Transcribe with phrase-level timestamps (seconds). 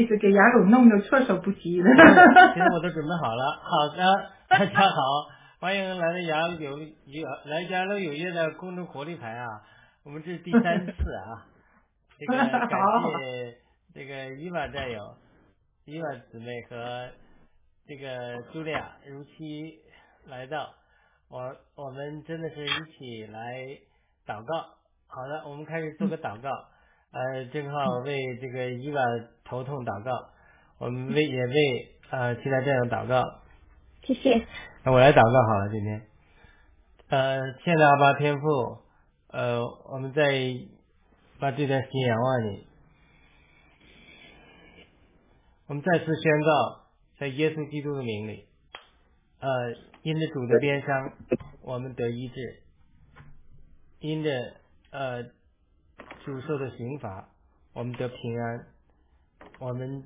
[0.00, 1.86] 好意思，给雅鲁弄得措手不及了。
[2.54, 3.60] 现在我都准备好了。
[3.62, 4.96] 好的， 大家好，
[5.60, 9.46] 欢迎来到雅鲁有有来雅鲁有约的公众活力牌啊，
[10.02, 11.44] 我们这是第三次啊。
[12.18, 12.70] 这个感
[13.18, 13.58] 谢
[13.92, 15.16] 这个伊娃战友、
[15.84, 17.10] 伊娃姊妹和
[17.86, 19.80] 这个茱莉亚如期
[20.26, 20.70] 来到，
[21.28, 23.52] 我我们真的是一起来
[24.26, 24.64] 祷告。
[25.08, 26.48] 好的，我们开始做个祷告。
[27.12, 29.02] 呃，正好为这个伊娃
[29.44, 30.30] 头痛祷告，
[30.78, 31.54] 我们为也为
[32.10, 33.24] 呃其他战友祷告。
[34.02, 34.46] 谢谢。
[34.84, 36.02] 那我来祷告好了，今天。
[37.08, 38.78] 呃，亲爱的阿爸天父，
[39.26, 39.60] 呃，
[39.92, 40.22] 我们在
[41.40, 42.66] 把这段时间仰望你，
[45.66, 46.86] 我们再次宣告，
[47.18, 48.46] 在耶稣基督的名里，
[49.40, 49.48] 呃，
[50.02, 51.12] 因着主的鞭伤，
[51.62, 52.36] 我们得医治；
[53.98, 54.30] 因着
[54.92, 55.24] 呃
[56.24, 57.30] 主受的刑罚，
[57.72, 58.66] 我们得平安。
[59.58, 60.04] 我们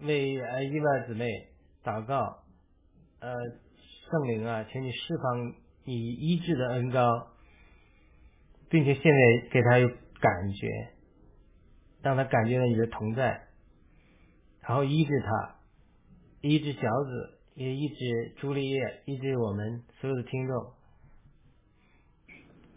[0.00, 1.26] 为呃伊万姊妹
[1.82, 2.44] 祷告，
[3.20, 3.32] 呃，
[4.10, 5.54] 圣灵啊，请你释放
[5.84, 7.28] 你医治的恩膏，
[8.68, 10.68] 并且现在给他有感觉，
[12.02, 13.48] 让他感觉到你的同在，
[14.60, 15.56] 然后医治他，
[16.42, 20.72] 医治小子，也医治朱丽叶，医治我们所有的听众，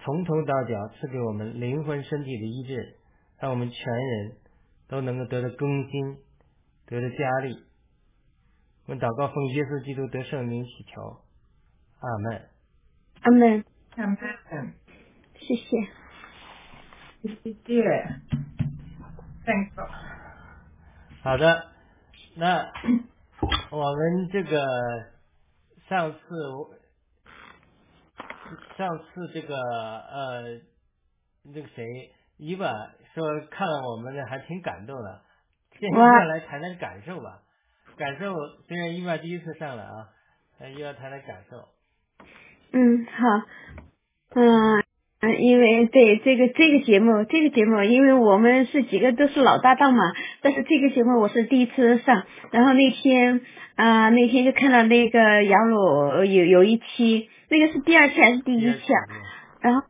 [0.07, 2.95] 从头到脚赐给我们灵魂身体的医治，
[3.41, 4.38] 让我们全人
[4.88, 6.16] 都能够得到更新，
[6.85, 7.66] 得到加力。
[8.85, 11.01] 我们祷告奉耶稣基督得圣灵祈求，
[12.00, 12.41] 阿门。
[13.19, 13.66] 阿门。
[13.97, 14.18] 阿门。
[15.35, 15.78] 谢谢。
[17.44, 17.84] 谢谢。
[21.22, 21.66] 好的，
[22.38, 22.72] 那
[23.72, 24.66] 我们这个
[25.89, 26.18] 上次
[28.78, 30.44] 上次这个呃
[31.53, 31.85] 那个谁
[32.38, 32.68] 伊娃
[33.13, 35.22] 说看了我们的还挺感动的，
[35.80, 37.40] 现在来谈谈感受吧。
[37.97, 38.34] 感受
[38.68, 40.09] 虽然伊娃第一次上来啊，
[40.59, 41.57] 那伊娃谈谈感受。
[42.74, 43.46] 嗯，好，
[44.36, 44.84] 嗯。
[45.19, 50.03] 嗯，因为对这个这个节目，这个节目，因为我们是几个都是老搭档嘛，
[50.44, 53.41] 但是这个节目我是第一次上，然后那天
[53.74, 59.00] 啊那天就看到那个杨鲁有有一期，那个是第二期还是第一期啊？
[59.62, 59.81] 然后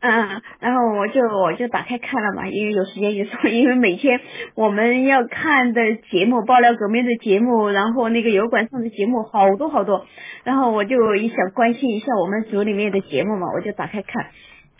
[0.00, 4.20] 嗯，然后我就我就打开看了嘛，因为有时间就说， 因为每天
[4.54, 10.06] 我们要看的节目，爆料革命的节目，然后那个油管上的节目好多好多，
[10.44, 14.26] 然后我就也想关心一下我们组里面的节目嘛，我就打开看。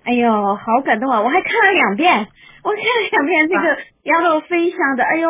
[0.04, 1.20] 哎呦，好感动啊！
[1.22, 2.28] 我还看了两遍，
[2.62, 5.28] 我看了两遍这个丫头分享的，哎呦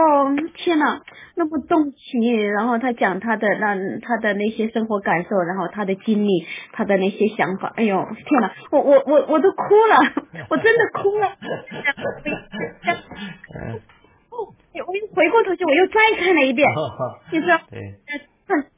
[0.54, 1.00] 天呐，
[1.36, 2.50] 那么动情。
[2.52, 7.96] 然后他讲他的那他的那些生活感受，然后他的经历，他的那些想法，哎呦
[8.26, 9.96] 天呐，我我我我都哭了，
[10.50, 11.32] 我真的哭了。
[14.86, 16.68] 我又回过头去，我又再看了一遍，
[17.30, 17.60] 你知道？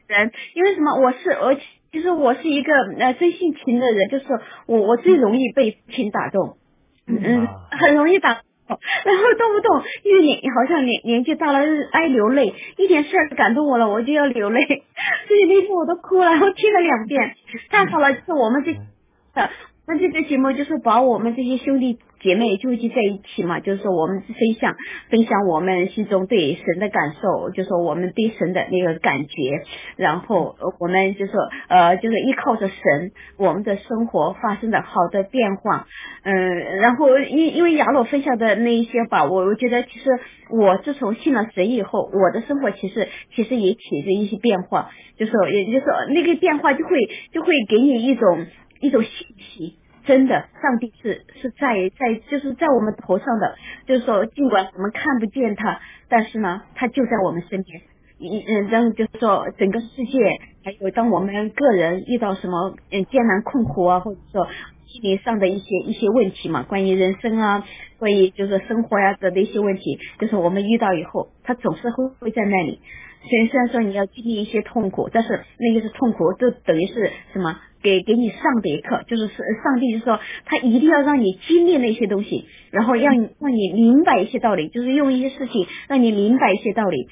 [0.08, 0.94] 人，因为什么？
[1.00, 1.62] 我是而且。
[1.96, 4.26] 其实我是一个呃最性情的人，就是
[4.66, 6.58] 我我最容易被情打动，
[7.06, 8.28] 嗯，很容易打，
[8.68, 11.60] 然后动不动因为年好像年年纪大了
[11.92, 14.60] 爱流泪，一点事儿感动我了我就要流泪，
[15.26, 17.34] 所以那天我都哭了，我听了两遍，
[17.70, 19.50] 太好了，就是我们这的。
[19.88, 24.74] 那这个节目就是把我们这些兄弟姐妹聚集在一起嘛，就是说我们分享
[25.10, 29.62] 分享我们心中对神的感受，就说我们对神的那个感觉，
[29.96, 31.34] 然后我们就说
[31.68, 35.86] 呃就是依靠着神，我们的生活发生的好的变化，
[36.24, 36.34] 嗯，
[36.80, 40.10] 然后因因为亚罗分享的那一些吧，我我觉得其实
[40.50, 43.06] 我自从信了神以后，我的生活其实
[43.36, 46.90] 其实也起着一些变化，就说也就是说那个变化就会
[47.32, 48.46] 就会给你一种。
[48.80, 53.56] 一种信息，真的，上帝是是在在就是在我们头上的，
[53.86, 57.80] 就是说，尽管我们看不见他，但是呢，他就在我们身边。
[58.18, 60.18] 嗯嗯，然后就是说，整个世界，
[60.64, 64.48] 还有当我们个人遇到什么嗯艰难困苦啊，或者说
[64.86, 67.64] 心理上的一些一些问题嘛，关于人生啊，
[67.98, 72.80] 关于就是生活呀的那些问题，就是我们遇到以后，他总是会会在那里。
[73.28, 77.58] 所以虽然说你要经历一些痛苦，但是那些是痛苦，就等于是什么？
[77.82, 87.06] 给给你上的一课，就是上上帝就说他一定要让你经历那些东西，然后让让你明白一些道理，就是用一些事情让你明白一些道理，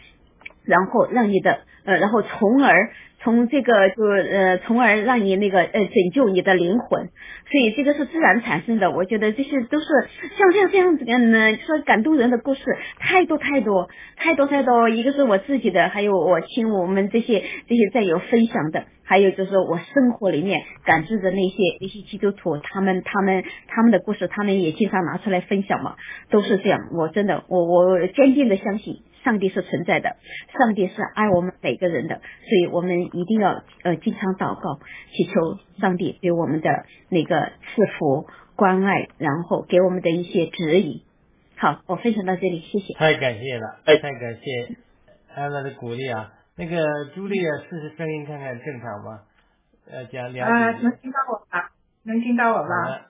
[0.65, 2.91] 然后让你的呃，然后从而
[3.21, 7.09] 从这个就呃，从而让你那个呃拯救你的灵魂，
[7.51, 8.91] 所以这个是自然产生的。
[8.91, 9.87] 我觉得这些都是
[10.37, 12.63] 像像这样子的呢，说感动人的故事
[12.99, 14.89] 太多太多太多太多。
[14.89, 25.97] 一个是我自己的，还有我听我们这些这些战友分享的，还有就是我生活里面感知的那些那些基督徒，他们他们他们的故事，他们也经常拿出来分享嘛，
[26.31, 26.81] 都是这样。
[26.93, 28.97] 我真的我我坚定的相信。
[29.25, 30.17] 上帝是存在的，
[30.59, 34.79] 上帝是爱我们每个人的，所以我们一定要呃经常祷告，
[35.13, 41.03] 祈求上帝对我们的那个赐福、关爱，然后给我们的一些指引。
[41.57, 42.93] 好，我分享到这里，谢谢。
[42.95, 44.77] 太感谢了，太感谢
[45.35, 46.33] 安娜的鼓励啊！
[46.57, 46.85] 那个
[47.15, 49.23] 朱莉啊，试试声音看看正常吗？
[49.91, 51.71] 呃，讲两啊，能听到我吧？
[52.05, 53.07] 能听到我吧？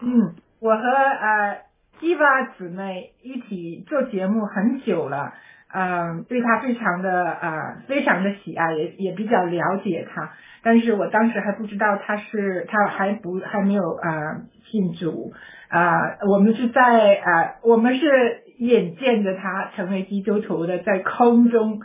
[0.00, 1.71] 嗯，我和呃。
[2.02, 5.32] 伊娃姊妹一起做节目很久了，
[5.72, 10.32] 嗯，对她非常的啊，非常的喜爱，也也比较了解她。
[10.64, 15.32] 但是我当时还不知道她是，她还不还没有啊信主
[15.68, 16.18] 啊。
[16.28, 16.82] 我们是在
[17.14, 21.80] 啊，我们是眼见着她成为基督徒的，在空中，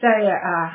[0.00, 0.72] 在啊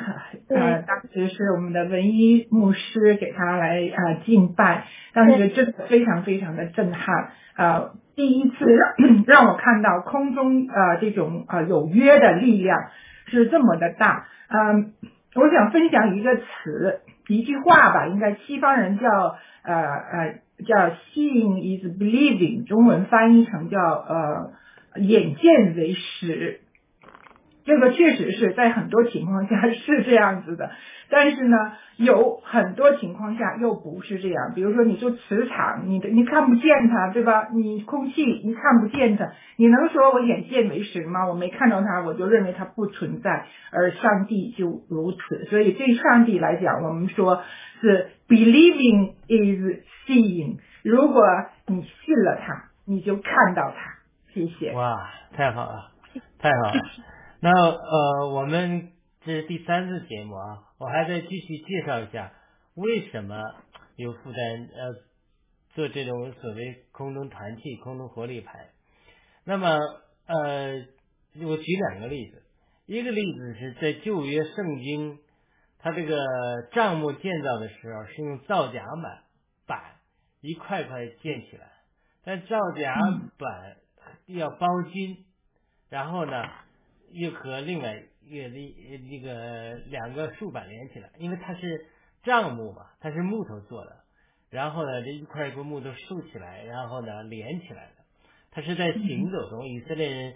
[0.48, 7.90] 呃，当时是我们的文一牧师给他来啊敬拜，当时真的非常非常的震撼啊。
[8.14, 8.94] 第一次让
[9.26, 12.78] 让我看到空中呃这种呃有约的力量
[13.26, 14.92] 是这么的大，嗯，
[15.34, 19.10] 我想分享一个词一句话吧，应该西方人叫
[19.64, 20.34] 呃呃
[20.64, 24.52] 叫 seeing is believing，中文翻译成叫呃
[25.00, 26.60] 眼见为实。
[27.66, 30.70] 这个确实是在很多情况下 是这样子的，
[31.10, 31.56] 但是呢，
[31.96, 34.52] 有很多情况下又不是这样。
[34.54, 37.48] 比如说，你说磁场，你的你看不见它，对吧？
[37.52, 41.26] 你空气你看不见它，你能说我眼见为实吗？
[41.26, 43.46] 我没看到它，我就认为它不存在。
[43.72, 47.42] 而上帝就如此，所以对上帝来讲，我们说
[47.80, 50.58] 是 believing is seeing。
[50.84, 51.20] 如果
[51.66, 53.96] 你信了他，你就看到他。
[54.32, 54.72] 谢谢。
[54.72, 55.90] 哇，太好了，
[56.38, 57.15] 太好了。
[57.40, 58.92] 那呃，我们
[59.24, 62.32] 这是第三次节目啊，我还在继续介绍一下
[62.74, 63.38] 为什么
[63.96, 64.94] 有负担呃
[65.74, 68.70] 做这种所谓空中团气、空中活力牌。
[69.44, 69.78] 那么
[70.26, 70.86] 呃，
[71.44, 72.42] 我举两个例子，
[72.86, 75.18] 一个例子是在旧约圣经，
[75.78, 76.18] 它这个
[76.72, 79.22] 帐幕建造的时候是用造假板
[79.66, 79.82] 板
[80.40, 81.70] 一块块建起来，
[82.24, 82.94] 但造假
[83.38, 83.76] 板
[84.26, 85.26] 要包金，
[85.90, 86.42] 然后呢？
[87.12, 91.86] 又和另外一个那那个两个竖板连起来，因为它是
[92.22, 94.04] 帐木嘛，它是木头做的，
[94.50, 98.04] 然后呢这一块一块木头竖起来，然后呢连起来的，
[98.50, 100.34] 它是在行走中，以色列人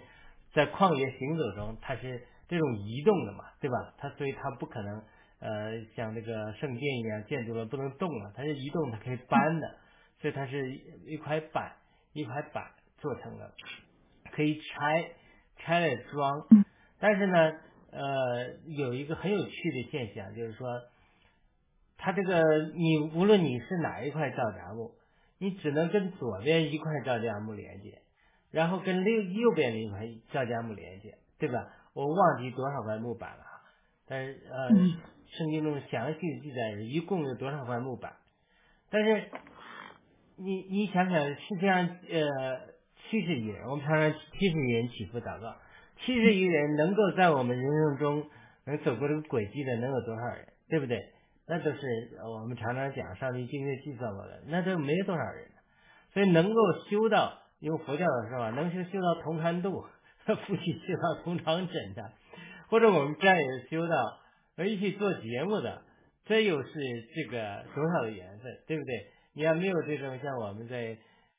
[0.53, 3.93] 在旷野行走中，它是这种移动的嘛，对吧？
[3.97, 5.03] 它所以它不可能
[5.39, 9.77] 呃像那个圣殿一样建筑了不能动了，它是移动，它可以搬的，
[10.19, 10.71] 所以它是
[11.05, 11.73] 一块板
[12.13, 13.53] 一块板做成的，
[14.31, 15.11] 可以拆。
[15.63, 16.47] 拆了装，
[17.01, 17.53] 但是呢，
[17.91, 20.67] 呃，有一个很有趣的现象，就是说，
[21.97, 22.41] 它这个
[22.75, 24.91] 你无论你是哪一块造荚木，
[25.39, 28.03] 你只能跟左边一块造荚木连接，
[28.51, 31.67] 然后跟右右边的一块造荚木连接，对吧？
[31.93, 33.43] 我忘记多少块木板了，
[34.07, 34.69] 但是呃，
[35.27, 38.13] 圣经中详细的记载是一共有多少块木板，
[38.91, 39.31] 但是
[40.37, 42.71] 你你想想，实际上呃。
[43.09, 45.53] 七十亿人，我们常常七十亿人祈福祷告，
[46.05, 48.25] 七十余人能够在我们人生中
[48.65, 50.47] 能走过这个轨迹的，能有多少人？
[50.69, 50.99] 对不对？
[51.47, 51.79] 那都是
[52.23, 55.47] 我们常常讲上帝精确计算过的，那都没多少人。
[56.13, 59.85] 所以能够修到用佛教的说法，能修修到同船渡，
[60.47, 62.11] 夫妻修到同床枕的，
[62.69, 65.81] 或者我们战友修到一起做节目的，
[66.25, 66.69] 这又是
[67.15, 68.93] 这个多少的缘分，对不对？
[69.33, 70.97] 你要没有这种像我们在。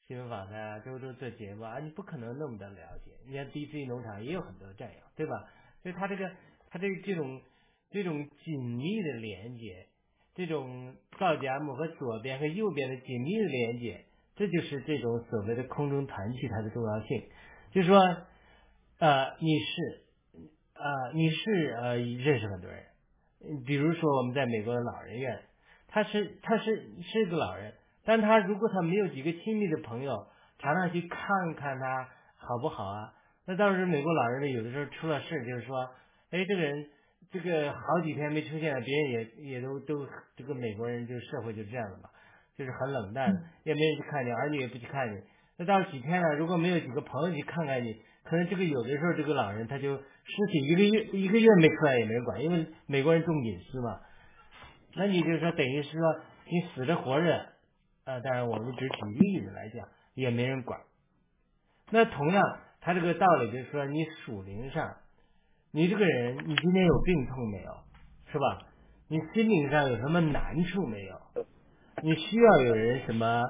[0.09, 3.13] 新闻访谈啊，周周做节目啊，你不可能那么的了解。
[3.25, 5.49] 你看 DC 农场也有很多战友，对吧？
[5.81, 6.29] 所以他这个，
[6.71, 7.41] 他这这种
[7.89, 9.87] 这种紧密的连接，
[10.35, 14.05] 这种造荚木和左边和右边的紧密的连接，
[14.35, 17.23] 这就是这种所谓的空中团气它的重要性。
[17.71, 17.99] 就是说，
[18.99, 20.03] 呃，你是
[20.75, 22.85] 呃你是呃认识很多人，
[23.65, 25.43] 比如说我们在美国的老人院，
[25.87, 27.75] 他是他是是一个老人。
[28.05, 30.27] 但他如果他没有几个亲密的朋友，
[30.59, 33.13] 常常去看看他好不好啊？
[33.47, 35.89] 那当时美国老人呢，有的时候出了事，就是说，
[36.31, 36.87] 哎，这个人
[37.31, 40.07] 这个好几天没出现了，别人也也都都
[40.37, 42.09] 这个美国人就社会就这样了嘛，
[42.57, 43.29] 就是很冷淡，
[43.65, 45.21] 也没人去看你，儿女也不去看你。
[45.59, 54.01] 那到几天了，如果没有几个朋友去看看你，可能这个有的时候这个老人他就尸体一个月一个月没出来也没人管，因为美国人重隐私嘛。
[54.95, 57.52] 那你就说等于是说你死着活着，
[58.05, 60.81] 呃，当然我们只举例子来讲，也没人管。
[61.91, 64.97] 那同样，他这个道理就是说，你属灵上，
[65.71, 67.73] 你这个人，你今天有病痛没有？
[68.33, 68.67] 是吧？
[69.09, 71.21] 你心灵上有什么难处没有？
[72.03, 73.43] 你需要有人什么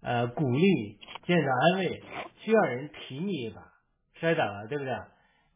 [0.00, 2.02] 呃鼓励、建设、安慰，
[2.38, 3.62] 需要人提你一把，
[4.14, 4.92] 摔倒了，对不对？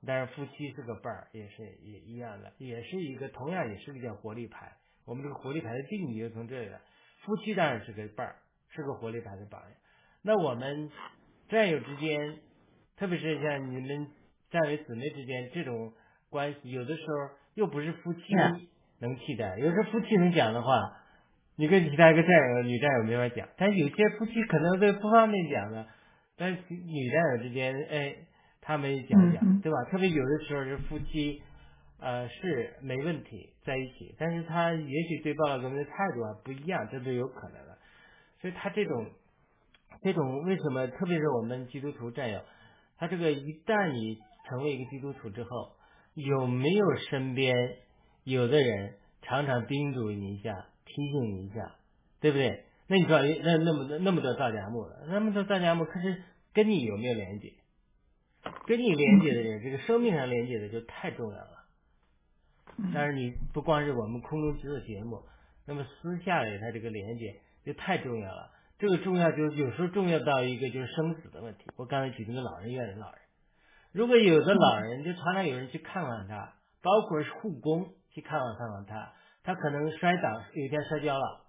[0.06, 4.76] 但是夫妻是个伴儿，也是也一样的，也是一个同样也是个叫活力牌。
[5.06, 6.78] 我们这个活力牌的定义就从这里来。
[7.22, 8.36] 夫妻当然是个伴儿，
[8.74, 9.70] 是个活力牌的榜样。
[10.22, 10.90] 那我们
[11.48, 12.38] 战友之间，
[12.96, 14.08] 特别是像你们
[14.50, 15.92] 战友姊妹之间这种
[16.30, 18.20] 关系，有的时候又不是夫妻
[18.98, 19.56] 能替代。
[19.58, 20.96] 有时候夫妻能讲的话，
[21.56, 23.48] 你跟其他一个战友、女战友没法讲。
[23.56, 25.86] 但是有些夫妻可能在不方便讲的，
[26.36, 28.16] 但是女战友之间，哎。
[28.66, 29.76] 他们讲讲，对吧？
[29.90, 31.42] 特别有的时候是夫妻，
[32.00, 37.73] 呃，是没问题在一起，但是他也许对报道革命的态度啊不一样，这都有可能的。
[38.44, 39.06] 所以他这种，
[40.02, 40.86] 这种为什么？
[40.86, 42.42] 特别是我们基督徒战友，
[42.98, 45.72] 他这个一旦你成为一个基督徒之后，
[46.12, 47.56] 有没有身边
[48.22, 51.76] 有的人常常叮嘱你一下，提醒你一下，
[52.20, 52.64] 对不对？
[52.86, 56.22] 那你说，那那么多那么多造假木了，那么多造假木，可是
[56.52, 57.54] 跟你有没有连接？
[58.66, 61.64] 跟你连接的人，这个生命上连接的就太重要了。
[62.92, 65.22] 但是你不光是我们空中制作节目，
[65.66, 68.50] 那么私下里他这个连接就太重要了。
[68.78, 71.64] 这个重要就是有时候重要到一个就是生死的问题。
[71.76, 73.20] 我刚才举那个老人院的老人，
[73.92, 81.46] 如果有的老人就常常有人去看望他，包括是护工去看望看望他，他可能摔倒，有一天摔跤了，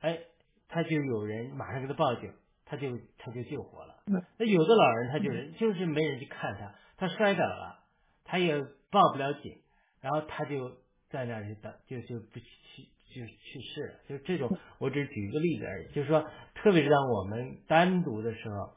[0.00, 0.20] 哎，
[0.68, 2.32] 他就有人马上给他报警。
[2.64, 4.02] 他就他就救活了。
[4.38, 7.84] 那有的老人他就是就是没人去看他，他摔倒了，
[8.24, 8.58] 他也
[8.90, 9.60] 报不了警，
[10.00, 10.78] 然后他就
[11.10, 12.88] 在那里等，就就不去
[13.20, 13.94] 就去世了。
[14.08, 15.86] 就这种，我只举一个例子而已。
[15.94, 18.70] 就是说，特别是当我们单独的时候，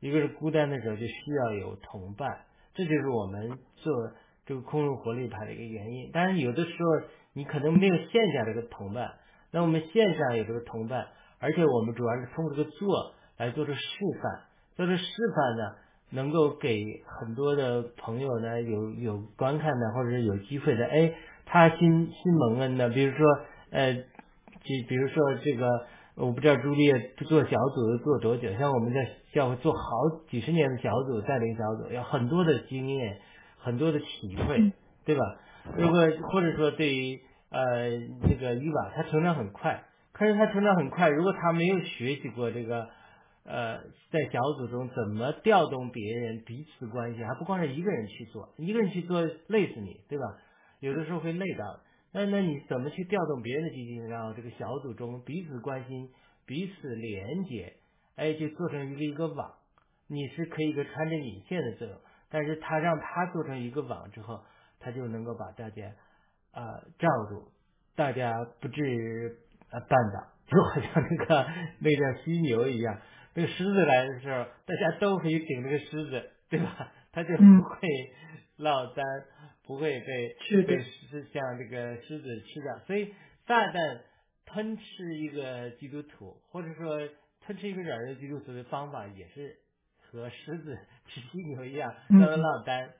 [0.00, 2.42] 一个是孤单的时候，就需要有同伴。
[2.74, 3.92] 这就是我们做
[4.46, 6.10] 这个空中活力牌的一个原因。
[6.12, 9.12] 当然，有的时候你可能没有线下这个同伴，
[9.50, 11.06] 那我们线上有这个同伴，
[11.38, 13.14] 而且我们主要是通过这个做。
[13.38, 13.80] 来做出示
[14.22, 14.42] 范，
[14.76, 15.74] 做出示范呢，
[16.10, 20.86] 能够给很多的朋友呢有有观看的，或者是有机会的。
[20.86, 21.12] 哎，
[21.46, 23.26] 他新新蒙恩的，比如说
[23.72, 26.92] 呃，就比如说这个，我不知道朱丽叶
[27.26, 29.80] 做小组做多久，像我们在教会做好
[30.30, 33.18] 几十年的小组带领小组，有很多的经验，
[33.58, 34.72] 很多的体会，
[35.04, 35.22] 对吧？
[35.76, 36.00] 如果
[36.30, 37.18] 或者说对于
[37.50, 37.90] 呃
[38.28, 42.88] 这个伊娃，他成长很快，可是他成长很快，如果他没有学习过这个。
[43.44, 43.78] 呃，
[44.12, 50.24] 在小组中怎么调动别人彼此关系，还不光是一个人去做，一个人去做累死你，对吧？
[50.78, 51.80] 有的时候会累到。
[52.12, 56.10] 那那你怎么去调动别人的积极性，让这个小组中彼此关心、
[56.46, 57.74] 彼此连接，
[58.16, 59.54] 哎，就做成一个一个网。
[60.08, 61.96] 你是可以一个穿针引线的作用，
[62.28, 64.42] 但是他让他做成一个网之后，
[64.78, 65.86] 他就能够把大家
[66.52, 67.48] 啊罩住，
[67.96, 69.28] 大家不至于
[69.70, 71.46] 啊绊倒，就好像那个
[71.78, 73.00] 那个犀牛一样。
[73.34, 76.92] 那个狮子来的时候，大家都可以顶那个狮子，对吧？
[77.12, 77.88] 他就不会
[78.56, 79.04] 落单，
[79.66, 82.78] 不会被被狮像这个狮子吃掉。
[82.86, 83.14] 所以
[83.46, 84.00] 撒旦
[84.46, 87.08] 吞吃一个基督徒，或者说
[87.44, 89.56] 吞吃一个软弱基督徒的方法，也是
[90.00, 90.78] 和狮子
[91.08, 92.90] 吃犀牛一样，让他落单，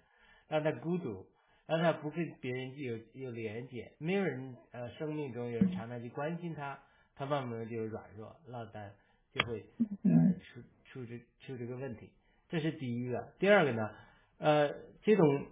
[0.49, 1.27] 让他孤独，
[1.67, 6.79] 让他不跟别人有有连接，没有人呃生命中有人常常去关心他，
[7.15, 8.93] 他慢慢就软弱落单。
[9.35, 9.65] 就会
[10.05, 12.11] 呃出出这出这个问题，
[12.51, 13.33] 这是第一个。
[13.39, 13.91] 第二个呢，
[14.37, 15.47] 呃，这种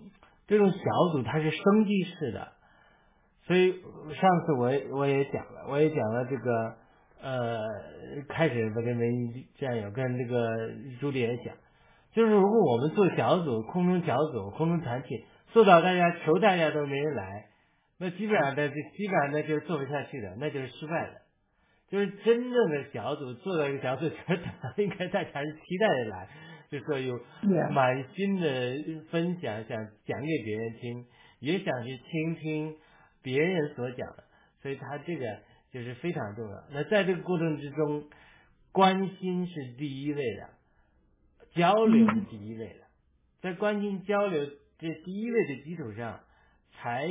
[0.50, 0.78] 这种小
[1.12, 2.48] 组它是生机式的，
[3.46, 6.74] 所以上次我我也讲了，我也讲了这个
[7.22, 7.60] 呃，
[8.28, 10.50] 开始我跟文战友跟这个
[11.00, 11.54] 朱莉也讲，
[12.12, 17.46] 就是如果我们做小组，空中小组，空中团体，做到大家求大家都没人来，
[18.00, 21.20] 那基本上的就基本上那就是做不下去的，那就是失败的。
[21.90, 24.04] 就是真正的小组做到一个小组，
[24.82, 26.28] 应该大家是期待的来，
[26.70, 27.20] 就是说有
[27.72, 31.06] 满心的分享，想讲给别人听，
[31.40, 32.76] 也想去倾听
[33.22, 34.24] 别人所讲的，
[34.62, 35.38] 所以他这个
[35.72, 36.64] 就是非常重要。
[36.70, 38.08] 那在这个过程之中，
[38.72, 40.50] 关心是第一位的，
[41.54, 42.86] 交流是第一位的，
[43.42, 44.46] 在关心交流
[44.78, 46.20] 这第一位的基础上，
[46.76, 47.08] 才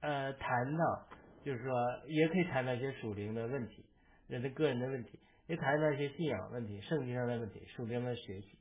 [0.00, 1.08] 呃谈到。
[1.44, 1.72] 就是说，
[2.08, 3.84] 也可以谈到一些属灵的问题，
[4.26, 5.16] 人的个人的问题，
[5.46, 8.55] 也谈到一些信仰问题、圣经上的问题、属灵的学习。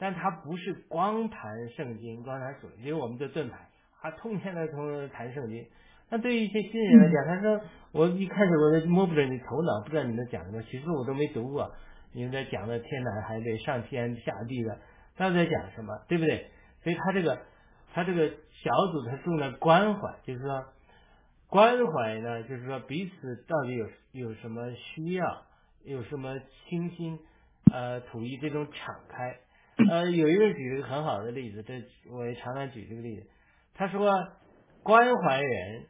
[0.00, 3.68] 但他不是光谈圣经、光谈属灵，因为我们的盾牌，
[4.00, 5.66] 他通天的从谈圣经，
[6.08, 7.60] 那对于一些新人来讲，他说
[7.92, 11.70] 我一开始我都摸不着你头脑，不知道你在讲什么，其实我都没读过，
[12.14, 14.78] 你们在讲的天南海北、上天下地的，
[15.18, 16.50] 到底在讲什么，对不对？
[16.82, 17.38] 所以他这个
[17.92, 20.64] 他这个小组他重在关怀，就是说
[21.46, 25.42] 关怀呢，就是说彼此到底有有什么需要，
[25.84, 26.38] 有什么
[26.68, 27.18] 倾心
[27.70, 29.36] 呃吐意这种敞开。
[29.90, 33.26] 呃，有一个举了一个很好的例子，这我也常常举这个例子，
[33.74, 34.10] 他说
[34.82, 35.86] 关怀人。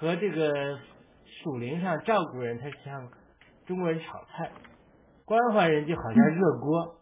[0.00, 0.78] 和这个
[1.42, 3.10] 属灵上照顾人，他像
[3.66, 4.52] 中国人炒菜，
[5.24, 7.00] 关怀人就好像热锅。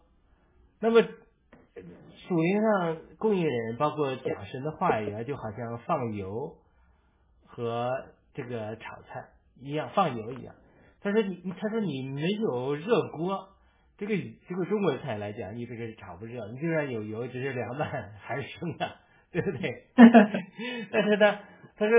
[0.79, 6.55] 那么属灵上供应人，包括讲神的话语啊，就好像放油
[7.45, 7.91] 和
[8.33, 9.29] 这个炒菜
[9.61, 10.55] 一样，放油一样。
[11.01, 13.49] 他说你，他说你没有热锅，
[13.97, 14.15] 这个
[14.47, 18.95] 这个中国菜来讲，你这个炒不热，你就算有油，只是凉拌还是生的，
[19.31, 19.83] 对不对？
[20.91, 21.39] 但是呢，
[21.75, 21.95] 他说。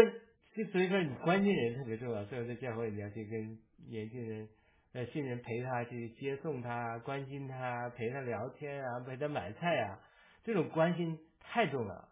[0.54, 2.24] 就所以说，你关心人特别重要。
[2.24, 3.56] 所以在教会你要去跟
[3.88, 4.48] 年轻人、
[4.92, 10.00] 呃新人陪他去接送他，关心他，陪他聊天啊，陪他买菜啊，
[10.42, 12.08] 这种关心太重要了。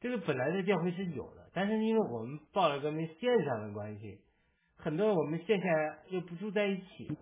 [0.00, 4.18] 这个本来在教会是有的，但是因为我们报了革命线上的关系，
[4.76, 5.68] 很多我们线下
[6.08, 7.16] 又不住在一起，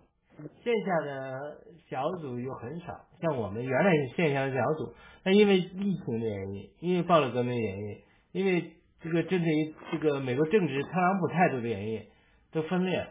[0.63, 1.57] 线下的
[1.89, 3.05] 小组又很少。
[3.21, 4.93] 像我们原来是线下的小组，
[5.23, 8.71] 但因为疫情的原因，因为报了革命原因，因为。
[9.01, 12.07] 这个针对于这个美国政治特朗普态度的原因，
[12.51, 13.07] 都分裂了，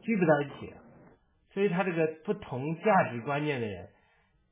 [0.00, 0.76] 聚不到一起了，
[1.52, 3.88] 所以他这个不同价值观念的人，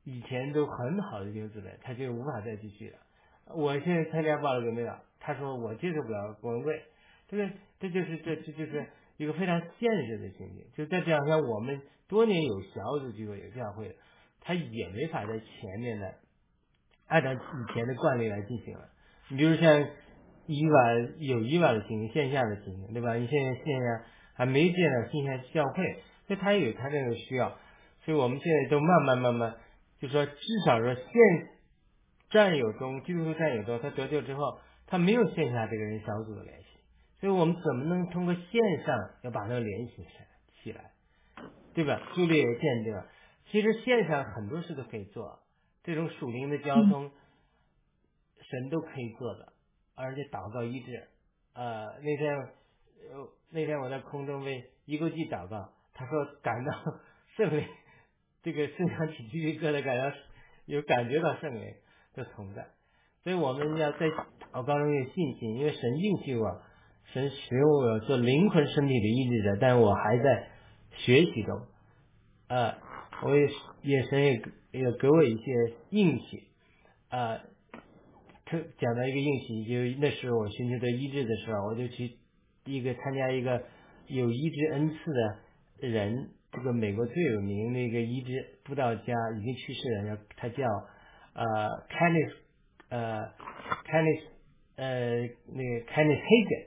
[0.02, 2.98] 以前都很好的兄弟们，他就无法再继续了。
[3.54, 6.82] 我现在参加报了革命了，他说我接受不了国文会，
[7.28, 7.48] 这个
[7.78, 8.84] 这就是这这就是
[9.22, 10.64] 一个非常现实的情景。
[10.76, 13.96] 就在这样像我们多年有小组聚会有教会，
[14.40, 16.14] 他也没法在前面的
[17.06, 18.88] 按照以前的惯例来进行了。
[19.28, 19.86] 你比如像。
[20.48, 23.14] 以往有以往的情形，线下的情形，对吧？
[23.14, 24.04] 你现在线下
[24.34, 27.56] 还没见到线下教会，所以他有他这个需要，
[28.04, 29.54] 所以我们现在都慢慢慢慢，
[30.00, 30.34] 就说至
[30.66, 31.04] 少说线
[32.30, 34.58] 战友中，基督徒战友中，他得救之后，
[34.88, 36.71] 他没有线下这个人小组的联系，
[37.22, 40.08] 所以我们怎么能通过线上要把他联系起
[40.60, 40.90] 起来，
[41.72, 42.02] 对吧？
[42.16, 43.04] 朱丽也见证，
[43.48, 45.38] 其实线上很多事都可以做，
[45.84, 47.12] 这种属灵的交通，
[48.40, 49.52] 神都可以做的。
[49.94, 51.06] 而且祷告医治，
[51.54, 56.72] 呃，那天，呃，那天我在空中为一个记祷告，他说感到
[57.38, 57.64] 圣灵，
[58.42, 60.16] 这个身上起鸡皮疙瘩，感到
[60.64, 61.72] 有感觉到圣灵
[62.14, 62.66] 的存在，
[63.22, 66.62] 所以我们要在祷告中有信心，因为神应许我，
[67.06, 70.48] 神使用我做灵魂身体的医治者，但我还在
[70.96, 71.60] 学习中，
[72.48, 72.74] 呃，
[73.24, 73.48] 我也
[73.82, 76.44] 也神也也给我一些应许，
[77.08, 77.40] 啊。
[78.76, 82.18] 讲到一个应许，就那时候我寻求的医治的时候，我就去
[82.66, 83.62] 一个参加一个
[84.08, 90.66] 有医治恩赐的人，这个美国最有名的一个医治布道家已经去世了，他叫
[91.32, 91.44] 呃
[91.88, 92.34] Kenneth
[92.90, 93.32] 呃
[93.86, 94.22] Kenneth
[94.76, 96.66] 呃那个 Kenneth Hagen，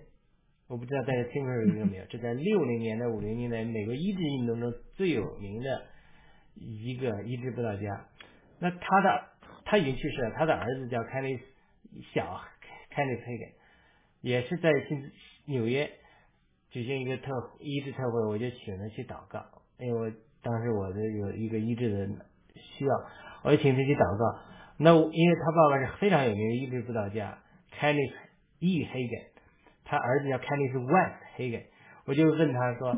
[0.67, 2.06] 我不知道大家听过这个没有？
[2.10, 5.86] 这在六零年代五零年代美国医治运动中最有名的
[6.56, 8.08] 一个医治布道家。
[8.60, 9.23] 那他的
[9.65, 11.41] 他已经去世了，他的儿子叫 Kenneth。
[12.13, 12.41] 小
[12.89, 13.54] 开那推给，
[14.19, 15.12] 也是在新
[15.45, 15.89] 纽约
[16.69, 19.45] 举行一个特医治特会，我就请他去祷告，
[19.80, 22.06] 因为我当时我的有一个医治的
[22.56, 22.93] 需要，
[23.43, 24.41] 我就请他去祷告。
[24.78, 27.41] 那因为他爸爸是非常有名的医治辅导家
[27.80, 28.13] ，Kenneth
[28.60, 28.84] E.
[28.84, 29.25] Hagen，
[29.86, 31.63] 他儿子叫 Kenneth West Hagen，
[32.06, 32.95] 我就问他说，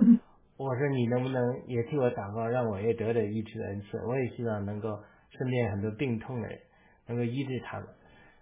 [0.58, 4.90] 我说你能不能也替我祷告，让我也得的医治的恩赐，我也希望能够
[5.38, 6.58] 身边很多病痛的人
[7.08, 7.88] 能够医治他们。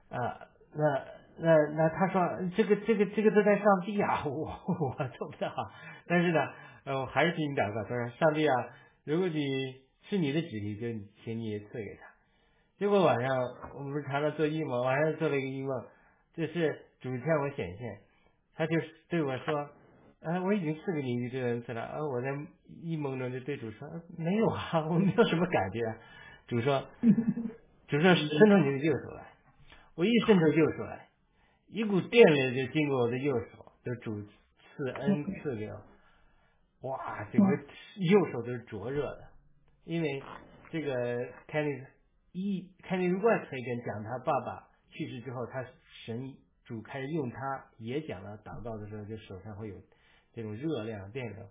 [0.09, 0.39] 啊，
[0.73, 1.05] 那
[1.37, 2.21] 那那他说
[2.55, 4.45] 这个这个这个都在上帝啊，我
[4.79, 5.51] 我做不到。
[6.07, 6.39] 但是呢，
[6.85, 8.55] 呃，还是替你祷告，他说上帝啊，
[9.03, 9.41] 如果你
[10.07, 10.87] 是你的旨意，就
[11.23, 12.05] 请你赐给他。
[12.77, 13.37] 结果晚上
[13.73, 15.83] 我们不是常常做异梦，晚上做了一个异梦，
[16.35, 17.99] 就是主向我显现，
[18.55, 18.75] 他就
[19.09, 19.69] 对我说，
[20.21, 21.81] 哎，我已经赐给你一个恩赐了。
[21.81, 22.29] 啊，我在
[22.81, 23.87] 一梦中就对主说，
[24.17, 25.79] 没有啊，我没有什么感觉。
[26.47, 26.85] 主说，
[27.87, 29.33] 主说伸出你的右手来。
[29.95, 31.07] 我一伸出右手来，
[31.67, 35.69] 一股电流就经过我的右手，就主赐恩 赐给
[36.81, 37.55] 我，哇，整个
[37.97, 39.27] 右手都是灼热的，
[39.85, 40.21] 因为
[40.69, 41.69] 这个凯利
[42.33, 45.65] 一凯利万可以跟讲他爸爸去世之后，他
[46.05, 49.75] 神主开始用它也讲了祷告的时候，就手上会有
[50.33, 51.47] 这种热量电流。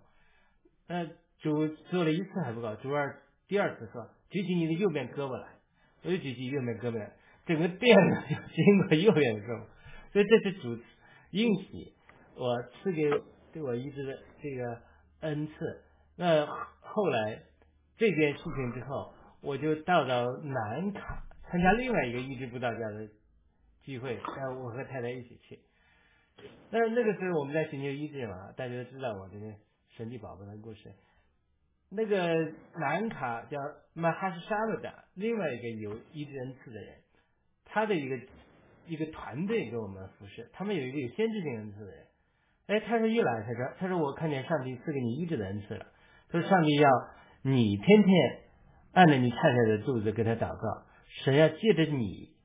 [0.87, 1.05] 那
[1.39, 5.47] 主做了一次还不够，主二第二次说举起你的右边胳膊来，
[6.03, 7.13] 我就举起右边胳膊来。
[7.45, 9.65] 整个电呢就经过右边的时候，
[10.11, 10.77] 所以这是主
[11.31, 11.93] 应许。
[12.35, 13.03] 我赐给
[13.53, 14.81] 对我医治的这个
[15.21, 15.53] 恩赐。
[16.17, 17.43] 那后来
[17.97, 23.07] 这件事情之后，我就到了南卡参加另外一个医治布道家的
[23.85, 25.59] 聚会，然后我和太太一起去。
[26.71, 29.45] 那那个时候我们在寻求医治嘛，大家都知道我这个
[29.95, 30.91] 神奇宝宝的故事。
[31.89, 33.59] 那个南卡叫
[33.93, 36.95] 马哈什沙勒的，另外一个有医治恩赐的人，
[37.63, 38.19] 他的一个
[38.87, 42.05] 一个团队给我们服侍，他们有一个有先知性恩赐的人。
[42.67, 45.85] 哎，他说一来他说他说我看见上帝赐给你医治的恩赐了，
[46.29, 46.89] 他说上帝要
[47.43, 48.39] 你天天
[48.93, 50.85] 按着你太太的肚子给他祷告，
[51.23, 52.35] 神要借着你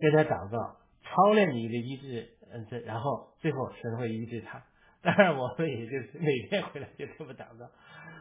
[0.00, 0.77] 给他祷告，
[1.08, 4.62] 操练你的医治嗯，这，然后最后神会医治他。
[5.02, 7.68] 当然我们也就是每天回来就这么祷告。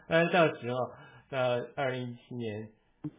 [0.07, 0.91] 呃，到时候
[1.29, 1.39] 到
[1.75, 2.69] 二零一七年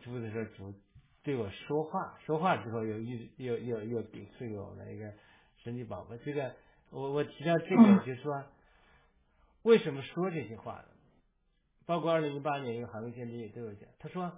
[0.01, 0.75] 主的时候，主
[1.23, 5.13] 对我说话，说话之后又又又又又给赐给我们一个
[5.65, 6.17] 神奇宝宝。
[6.25, 6.55] 这个
[6.91, 8.45] 我我提到这个，就是说
[9.63, 10.89] 为什么说这些话呢？
[11.85, 14.31] 包括二零一八年一个韩国先知也都有讲，他说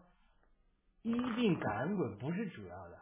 [1.02, 2.99] 医病赶鬼不是主要的，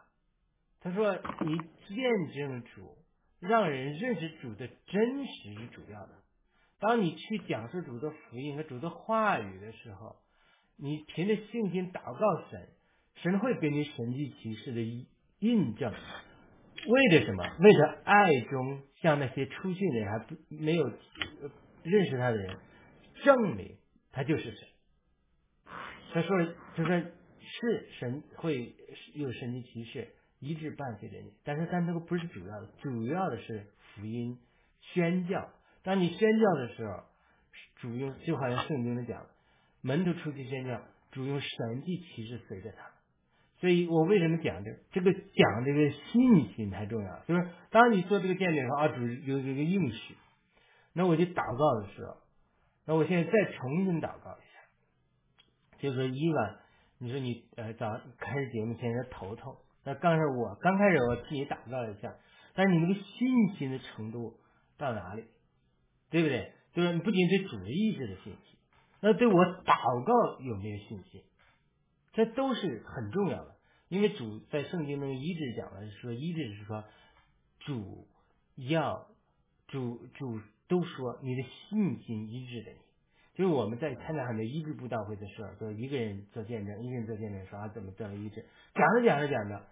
[0.81, 1.13] 他说
[1.45, 2.97] 你见证主，
[3.39, 6.09] 让人认识主的真实是主要的。
[6.79, 10.15] 当你去讲述主的福音和主的话语的时候，
[10.77, 12.69] 你凭着信心祷告神，
[13.15, 14.81] 神会给你神迹启示的
[15.39, 15.91] 印证。
[15.91, 17.43] 为了什么？
[17.59, 20.89] 为了爱中向那些出信的人还不没有
[21.83, 22.57] 认识他的人
[23.25, 23.77] 证明
[24.13, 24.67] 他就是神。
[26.13, 28.73] 他说：“他说是神会
[29.15, 34.39] 有神迹启示一直伴随着你，但是但那个不是主要的，主要的是福音
[34.81, 35.49] 宣教。”
[35.83, 37.03] 当你宣教的时候，
[37.77, 39.25] 主用就好像圣经里讲，
[39.81, 42.91] 门徒出去宣教，主用神迹其实随着他。
[43.59, 47.19] 所以我为什么讲这这个讲这个信心太重要？
[47.27, 50.15] 就是当你做这个见证的时候啊，主有这个应许，
[50.93, 52.17] 那我就祷告的时候，
[52.85, 56.59] 那我现在再重新祷告一下，就说伊万，
[56.99, 59.57] 你说你呃早开始节目前在头痛，
[59.89, 62.13] 那刚才我刚开始我替你祷告一下，
[62.53, 64.37] 但是你那个信心的程度
[64.77, 65.23] 到哪里？
[66.11, 66.53] 对不对？
[66.73, 68.59] 就是你不仅对主的意志的信心，
[69.01, 71.23] 那对我祷告有没有信心？
[72.13, 73.55] 这都是很重要的。
[73.87, 76.83] 因为主在圣经中一直讲的是说，一直是说
[77.61, 78.07] 主
[78.57, 79.07] 要
[79.69, 82.71] 主主都说你的信心医治的。
[83.33, 89.65] 就是我们在参加很多医治布道会的时候，就一个人做见证，一个人做见证说啊怎么得了医治，讲着讲着讲着，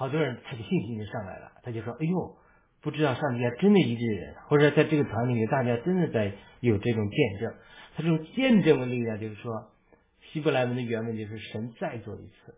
[0.00, 2.36] 好多人他的信心就上来了，他就说哎呦。
[2.82, 7.54] 不知道上帝要真的医治人，或者在这个团体里，大家真的在有这种见证。
[7.94, 9.70] 他这种见证的力量，就是说，
[10.32, 12.54] 希伯来文的原文就是神再做一次。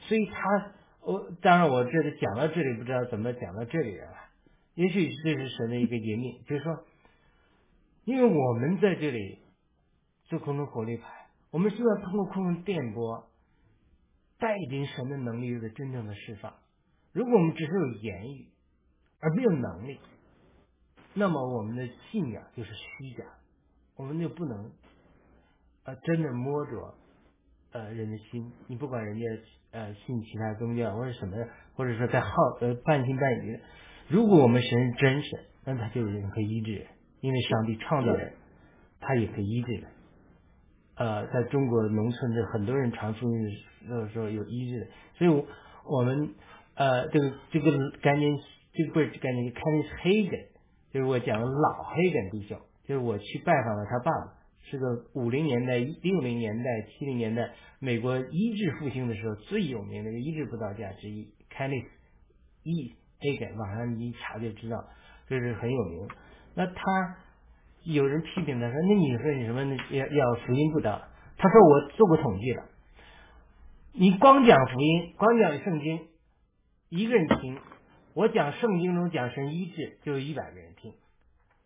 [0.00, 4.04] 所以他，我当然我这里讲到这里，不知道怎么讲到这里了。
[4.74, 6.84] 也许这是神的一个引领，就是说，
[8.04, 9.38] 因为我们在这里
[10.26, 11.08] 做空中火力牌，
[11.50, 13.27] 我们是要通过空中电波
[14.38, 16.54] 带领神的能力的真正的释放。
[17.12, 18.46] 如果我们只是有言语，
[19.20, 19.98] 而没有能力，
[21.14, 23.24] 那么我们的信仰就是虚假，
[23.96, 24.70] 我们就不能
[25.84, 26.94] 呃真的摸着
[27.72, 28.52] 呃人的心。
[28.68, 29.24] 你不管人家
[29.72, 31.36] 呃信其他宗教或者什么，
[31.74, 33.58] 或者说在好呃半信半疑，
[34.08, 36.86] 如果我们神是真神，那他就是人可以医治人，
[37.20, 38.34] 因为上帝创造人，
[39.00, 39.90] 他也可以医治人。
[40.98, 43.44] 呃，在中国农村的很多人传福音
[43.88, 45.44] 的时候有医治的，所以
[45.84, 46.34] 我们
[46.74, 47.70] 呃这个这个
[48.02, 48.38] 概念。
[48.74, 50.40] 这个不是概念，看的是黑根，
[50.92, 52.56] 就是我讲的老黑根弟兄，
[52.86, 61.88] 就是我去拜访了他爸爸，是个五零年代、六零年代、七零年代美国医治复兴的时候最有名的一个医治布道家之一，Kenneth
[62.62, 62.94] E.
[63.18, 64.84] Hagen，网上一查就知道，
[65.28, 66.06] 就是很有名。
[66.54, 67.16] 那他
[67.84, 72.64] 有人批评他说：“那你说你什么要要福音不得？”他说：“我做过统计了，
[73.92, 76.08] 你光讲福音，光讲圣经，
[76.88, 77.58] 一个人听。”
[78.14, 80.92] 我讲圣经中讲神医治，就有一百个人听。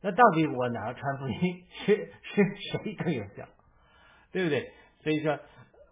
[0.03, 2.45] 那到底我哪个传福音 是是
[2.83, 3.49] 谁更有效？
[4.33, 4.71] 对不对？
[5.03, 5.39] 所以说，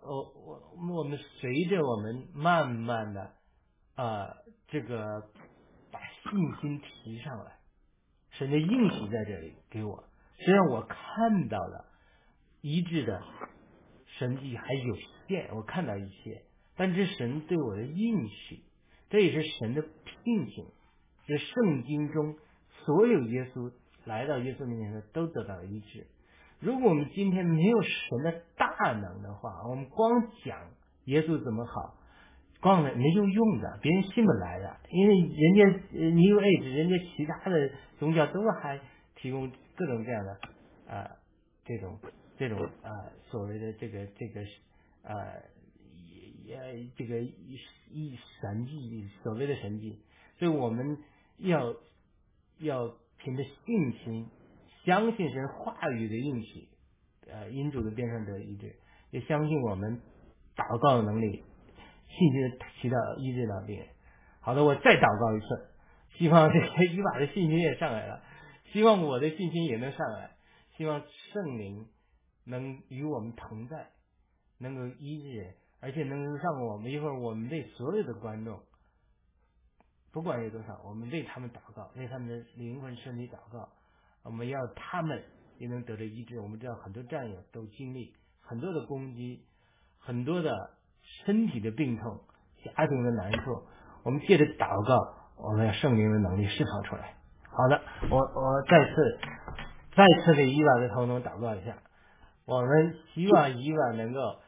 [0.03, 3.33] 我我我们随着我们慢慢的
[3.95, 4.37] 啊，
[4.69, 5.23] 这个
[5.91, 7.53] 把信心提上来，
[8.33, 10.05] 神的应许在这里给我。
[10.45, 11.87] 虽然我看到了
[12.63, 13.23] 医治的
[14.19, 14.97] 神迹还有
[15.29, 16.43] 限，我看到一些，
[16.77, 18.63] 但这神对我的应许。
[19.11, 20.65] 这也是神的聘请，
[21.27, 22.37] 是圣经中
[22.85, 23.73] 所有耶稣
[24.05, 26.07] 来到耶稣面前的都得到了医治。
[26.61, 30.59] 如果我们今天没有神的大能的话，我们光讲
[31.07, 31.97] 耶稣怎么好，
[32.61, 38.81] 光没有用的，别人信不来的，因为人家 New Age，人家其他的宗教都还
[39.17, 40.39] 提供各种各样的
[40.87, 41.17] 啊
[41.65, 41.99] 这种
[42.37, 44.43] 这种啊所谓的这个这个
[45.03, 45.41] 呃
[46.45, 49.99] 也也这个一神迹，所谓的神迹，
[50.39, 50.99] 所以我们
[51.39, 51.75] 要
[52.59, 54.29] 要凭着信心，
[54.85, 56.69] 相信神话语的应许，
[57.27, 58.77] 呃，因主的边上得医治，
[59.11, 60.03] 也相信我们
[60.55, 61.43] 祷告的能力。
[62.07, 63.87] 信心起到医治到病人。
[64.41, 68.23] 好的，我再祷告一次，希望这个伊娃的信心也上来了，
[68.73, 70.31] 希望我的信心也能上来，
[70.77, 71.03] 希望
[71.33, 71.89] 圣灵
[72.45, 73.91] 能与我们同在，
[74.59, 78.61] 能够医治，而且能够让我们一会儿我们为所有的观众，
[80.13, 83.69] 不管有多少，我们为他们祷告，为他们的灵魂身体祷告，
[84.23, 85.23] 我们要他们
[85.59, 86.41] 也能得到医治。
[86.41, 89.45] 我们知道很多战友都经历很多的攻击，
[89.99, 90.79] 很多的。
[91.25, 92.21] 身体的病痛，
[92.63, 93.63] 家庭的难处，
[94.05, 97.17] 我们借着祷告，我们要圣灵的能力释放出来。
[97.61, 99.19] 好的，我我再次
[99.95, 101.77] 再次给伊娃的头脑祷告一下，
[102.47, 104.41] 我们希望伊娃能够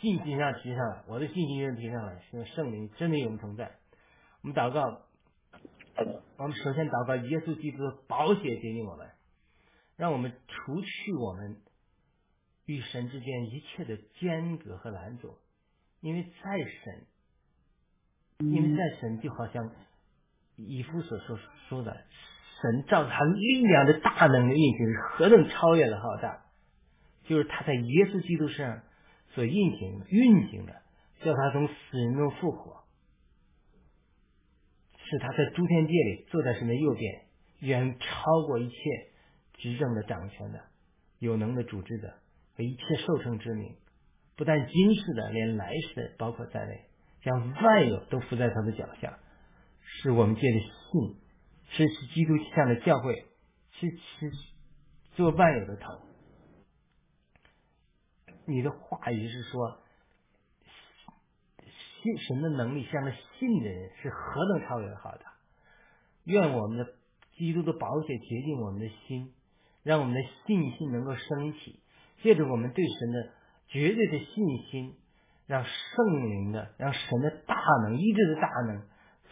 [0.00, 3.76] 信心上提上来，我的信心上提上来，希望圣灵真的永存在。
[4.42, 5.02] 我们祷告，
[6.38, 9.08] 我们首先祷告耶稣基督的宝血接近我们，
[9.96, 11.58] 让我们除去我们
[12.66, 15.38] 与神之间一切的间隔和拦阻。
[16.00, 16.50] 因为再
[16.82, 17.06] 神，
[18.50, 19.70] 因为再神就好像
[20.56, 21.38] 以夫所说
[21.68, 21.96] 说的，
[22.60, 26.44] 神照他力量的大能的运行何等超越的浩大，
[27.24, 28.82] 就是他在耶稣基督上
[29.34, 30.82] 所运行运行的，
[31.22, 32.84] 叫他从死人中复活，
[35.04, 37.22] 是他在诸天界里坐在神的右边，
[37.60, 38.74] 远超过一切
[39.54, 40.60] 执政的掌权的
[41.18, 42.14] 有能的主治的
[42.56, 43.74] 和一切受成之名。
[44.36, 46.86] 不但今世的，连来世的，包括在内，
[47.22, 49.18] 将万有都伏在他的脚下，
[50.04, 51.16] 是我们借着信，
[51.70, 53.24] 是基督下的教会，
[53.70, 54.30] 是是
[55.14, 55.98] 做万有的头。
[58.44, 59.78] 你的话语是说，
[62.02, 65.20] 信神的能力向着信的人是何等超越的好的。
[66.24, 66.86] 愿我们的
[67.38, 69.32] 基督的宝血洁净我们的心，
[69.82, 71.80] 让我们的信心能够升起，
[72.22, 73.30] 借着我们对神的。
[73.68, 74.94] 绝对的信心，
[75.46, 78.82] 让圣灵的、让神的大能、医治的大能，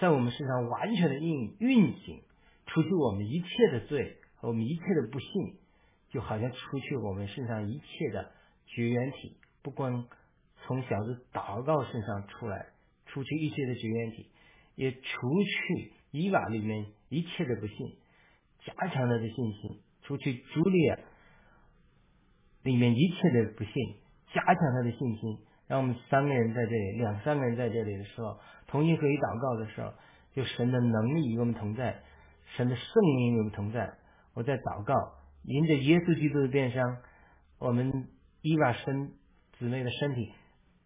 [0.03, 2.25] 在我们身上完全的运运行，
[2.67, 5.55] 除去我们一切的罪和我们一切的不幸，
[6.11, 8.33] 就好像除去我们身上一切的
[8.67, 10.09] 绝缘体，不光
[10.67, 12.71] 从小子祷告身上出来，
[13.07, 14.27] 除去一切的绝缘体，
[14.75, 14.99] 也除
[15.45, 17.97] 去伊瓦里面一切的不幸，
[18.65, 20.99] 加强他的信心，除去朱莉亚
[22.65, 23.73] 里面一切的不幸。
[24.35, 25.39] 加强他的信心，
[25.73, 29.91] 当我们三个人在这里，两三个人在这里的时候，同心合一祷告的时候，
[30.35, 32.03] 就神的能力与我们同在，
[32.55, 33.95] 神的圣灵与我们同在。
[34.35, 34.95] 我在祷告，
[35.45, 36.99] 迎着耶稣基督的变伤，
[37.59, 38.07] 我们
[38.43, 39.13] 伊娃身
[39.59, 40.31] 姊妹的身体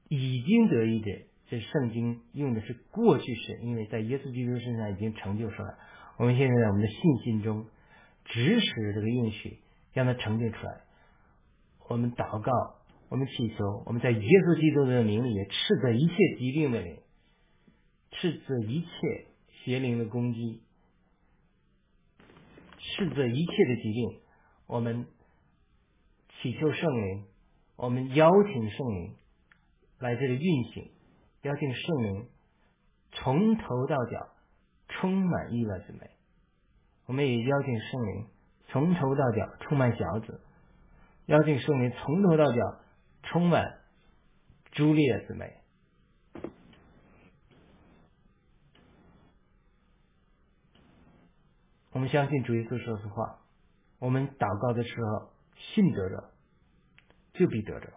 [0.08, 1.26] 已经得医治。
[1.48, 5.74] 这圣经用的是过去式，因为在耶稣基督身上已经成就出来。
[6.16, 7.66] 我们现在在我们的信心中
[8.26, 9.58] 指使这个应许，
[9.92, 10.82] 让它成就出来。
[11.88, 12.52] 我们祷告。
[13.08, 16.98] 我们祈求，我们在耶稣基督的名里，斥责一切疾病的灵，
[18.10, 19.26] 斥责一切
[19.62, 20.60] 邪灵的攻击，
[22.78, 24.20] 斥责一切的疾病。
[24.66, 25.06] 我们
[26.42, 27.24] 祈求圣灵，
[27.76, 29.14] 我们邀请圣灵
[30.00, 30.90] 来这里运行，
[31.42, 32.26] 邀请圣灵
[33.12, 34.28] 从头到脚
[34.88, 36.10] 充满意外之美。
[37.06, 38.26] 我们也邀请圣灵
[38.66, 40.40] 从头到脚充满小子，
[41.26, 42.80] 邀请圣灵从头到脚。
[43.26, 43.80] 充满
[44.72, 45.56] 朱丽叶之美。
[51.92, 53.40] 我们相信主耶稣说实话。
[53.98, 56.30] 我们祷告的时候，信得着
[57.32, 57.88] 就必得着。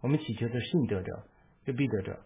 [0.00, 1.22] 我们祈求的信得着
[1.64, 2.18] 就必得着。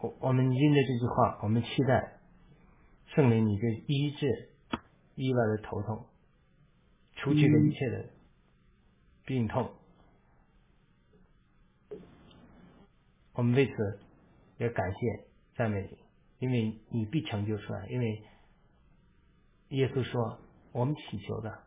[0.00, 2.18] 我我们因着这句话，我们期待
[3.14, 4.50] 圣灵你的医治
[5.14, 6.06] 意外的头痛，
[7.16, 8.10] 除去了一切的
[9.26, 9.70] 病痛。
[13.34, 14.00] 我们为此
[14.58, 15.24] 要感谢
[15.56, 15.98] 赞美你，
[16.38, 17.86] 因为你必成就出来。
[17.88, 18.22] 因为
[19.68, 20.38] 耶稣说，
[20.72, 21.62] 我们祈求的，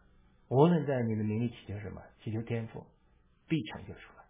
[0.48, 2.86] 无论在你的名里祈求什么，祈求天赋，
[3.48, 4.24] 必成就出来。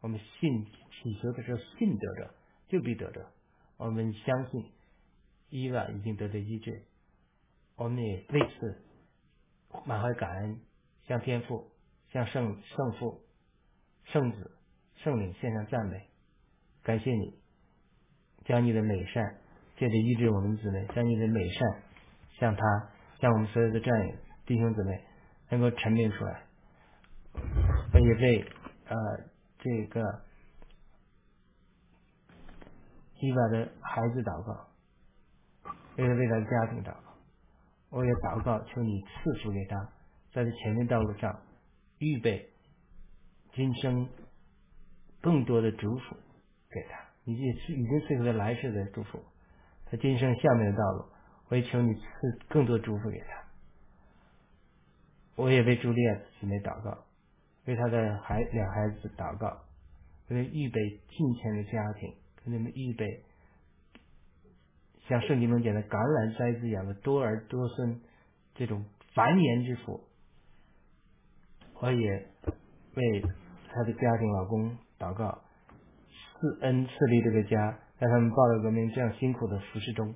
[0.00, 2.34] 我们信祈求的时候，信得着
[2.68, 3.20] 就必得着。
[3.76, 4.64] 我们相信
[5.50, 6.82] 伊万已经得到医治，
[7.76, 8.82] 我们也为此
[9.84, 10.60] 满怀感恩，
[11.06, 11.70] 向天父、
[12.10, 13.20] 向圣圣父、
[14.04, 14.50] 圣子、
[14.96, 16.08] 圣灵献上赞美。
[16.84, 17.34] 感谢你，
[18.44, 19.38] 将你的美善
[19.78, 21.82] 借着医治我们姊妹，将你的美善
[22.38, 22.62] 向他，
[23.20, 25.02] 向我们所有的战友弟兄姊妹
[25.48, 26.42] 能够沉淀出来。
[27.94, 28.44] 我也为
[28.86, 28.96] 呃
[29.58, 30.02] 这个
[33.18, 34.68] 伊娃的孩子祷告，
[35.96, 37.16] 为了为他的家庭祷告，
[37.88, 39.88] 我也祷告求你赐福给他，
[40.34, 41.40] 在这前面道路上
[41.98, 42.50] 预备
[43.54, 44.06] 今生
[45.22, 46.16] 更多的祝福
[46.74, 49.22] 给他，以及已经赐给他来世的祝福，
[49.86, 51.04] 他今生下面的道路，
[51.48, 52.02] 我也求你赐
[52.48, 53.44] 更多祝福给他。
[55.36, 57.04] 我也为朱丽叶姊妹祷告。
[57.66, 59.62] 为他的孩两孩子祷告，
[60.28, 63.22] 为预备金钱的家庭，给你们预备
[65.08, 68.00] 像圣经中讲的橄榄栽子一样的多儿多孙
[68.54, 68.84] 这种
[69.14, 70.04] 繁衍之福。
[71.80, 72.28] 我也
[72.94, 73.22] 为
[73.70, 75.43] 他的家庭老公祷告，
[76.44, 80.14] 赐恩赐立这个家，在他们报道革命这样辛苦的服饰中，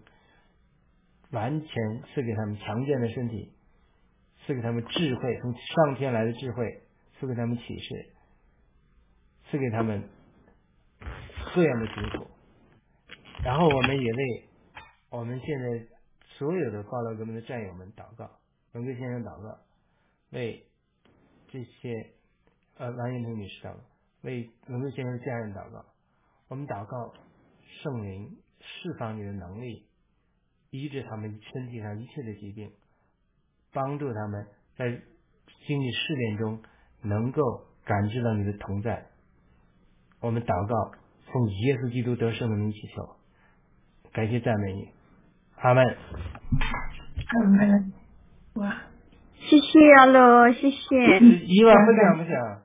[1.31, 3.55] 完全赐给他们强健的身体，
[4.45, 6.83] 赐给他们智慧，从上天来的智慧。
[7.21, 8.13] 赐给他们启示，
[9.51, 10.09] 赐给他们
[11.53, 12.31] 各样的祝福。
[13.43, 14.49] 然后我们也为
[15.11, 15.87] 我们现在
[16.37, 18.31] 所有的报道革命的战友们祷告，
[18.75, 19.59] 文贵先生祷告，
[20.31, 20.65] 为
[21.49, 22.13] 这些
[22.77, 23.81] 呃王艳萍女士祷告，
[24.23, 25.85] 为文贵先生的家人祷告。
[26.49, 27.15] 我们祷告
[27.83, 29.87] 圣灵释放你的能力，
[30.71, 32.73] 医治他们身体上一切的疾病，
[33.73, 34.91] 帮助他们在
[35.67, 36.61] 经历试炼中。
[37.01, 37.41] 能够
[37.85, 39.07] 感知到你的同在，
[40.21, 40.99] 我们祷告，
[41.33, 43.09] 奉耶稣基督得胜的名祈求，
[44.13, 44.89] 感谢赞美你，
[45.55, 45.97] 阿门。
[47.25, 47.93] 阿门。
[48.55, 48.83] 哇，
[49.37, 51.21] 谢谢阿罗，谢谢。
[51.21, 52.63] 伊万不想不想？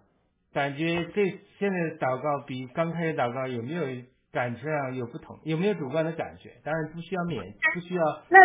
[0.52, 3.84] 感觉这现在的祷告比刚开始祷告有没有
[4.32, 5.39] 感觉上有不同？
[5.44, 6.52] 有没有主观的感觉？
[6.63, 8.04] 当然不需要免，不需要。
[8.30, 8.39] 那。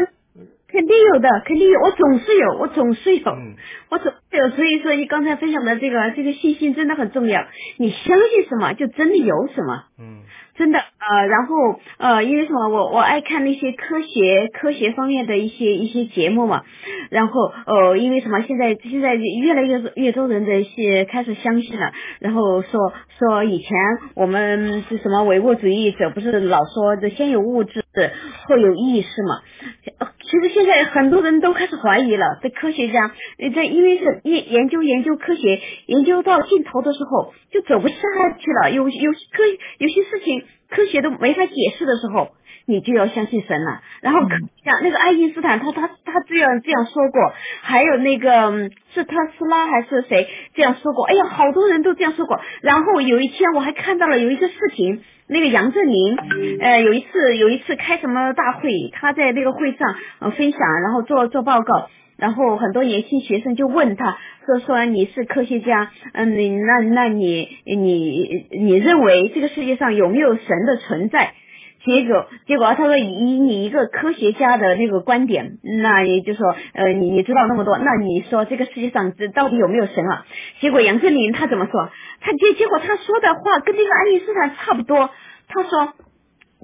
[0.68, 3.33] 肯定有的，肯定有，我总是有，我总是有，
[3.88, 4.51] 我总是有。
[4.51, 7.44] 所以说，你刚才分享的这个这个信心真的很重要。
[7.79, 9.87] 你相信什么，就真的有什么。
[9.99, 10.23] 嗯。
[10.59, 11.55] 真的呃，然后
[11.99, 12.68] 呃，因为什么？
[12.68, 16.62] 我我爱看那些科学科学方面的一些一些节目嘛。
[17.11, 18.42] 然后呃，因为什么？
[18.42, 21.92] 现在现在越来越越多人的一些开始相信了。
[22.18, 23.71] 然后说说以前
[24.16, 27.85] 我们是什么唯物主义者，不是老说的先有物质
[28.46, 29.42] 会有意识嘛？
[30.22, 32.38] 其实现在很多人都开始怀疑了。
[32.42, 33.12] 这科学家
[33.54, 37.94] 这因为是研研究研究科学研究到尽头的时候，就走不下
[38.38, 38.70] 去了。
[38.70, 39.42] 有有科
[39.78, 40.44] 有些事情。
[40.70, 42.28] 科学都没法解释的时候，
[42.68, 43.81] 你就要相信神了。
[44.02, 44.20] 然后
[44.62, 51.07] 像那个爱因斯坦，他他他这样这样说过，还有那个是特斯拉还是谁这样说过？
[51.07, 52.38] 哎呀，好多人都这样说过。
[52.61, 56.16] 然后有一天我还看到了有一个视频，那个杨振宁，
[56.61, 61.88] 呃，有一次有一次开什么大会，他在那个会上呃分享，然后做做报告。
[62.18, 71.35] 然后很多年轻学生就问他说：“说你是科学家，嗯，你那那你你你认为这个世界上有没有神的存在？”
[71.88, 80.27] 结果结果他说：“以你一个科学家的那个观点，那也就说，呃，你你知道那么多，那你说这个世界上这到底有没有神啊？”
[80.61, 81.90] 结果杨振宁他怎么说？
[82.20, 85.11] 他结结果他说的话跟那个爱因斯坦差不多。
[85.48, 85.94] 他说。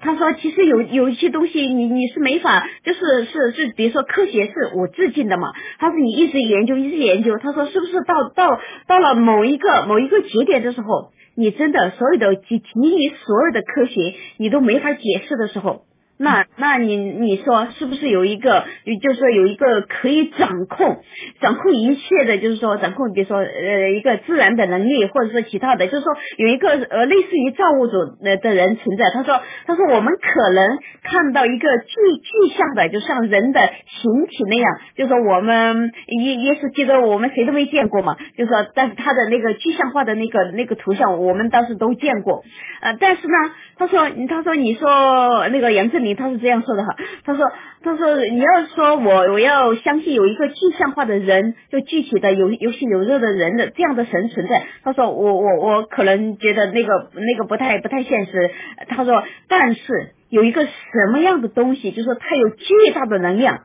[0.00, 5.52] 他说：“其实有有一些东西，你你是没法，就是是是，比如说科学是无止境的嘛。
[5.78, 7.38] 他说你一直研究，一直研究。
[7.38, 15.84] 他说是不是到到到了某一个某一个节点的时候，你真的所有的基于所有的科学，你都没法解释的时候。”
[16.16, 18.64] 那那你你说是不是有一个，
[19.02, 20.98] 就是说有一个可以掌控
[21.40, 29.10] 掌控一切的，就是说掌控，比如说呃一个自然的能力，或者说其他的，就是说有一个呃类似于造物主的的人存在。
[29.12, 42.44] 他说他说我们可能看到一个具具象的，就像人的形体那样，就是说我们耶耶稣基督我们谁都没见过嘛，就说但是他的那个具象化的那个那个图像我们当时都见过，
[42.82, 43.34] 呃但是呢
[43.76, 46.03] 他说他说你说那个杨振。
[46.04, 46.94] 你他是这样说的哈，
[47.24, 47.44] 他说
[47.82, 54.62] 他说你要说我我要相信有一个具象化的人，就具体的有有血有肉的人的这样的神存在。
[54.82, 58.50] 他说我我我可能觉得那个那个不太不太现实。
[58.88, 59.82] 他说但是
[60.28, 60.70] 有一个什
[61.10, 63.62] 么样的东西，就是说它有巨大的能量，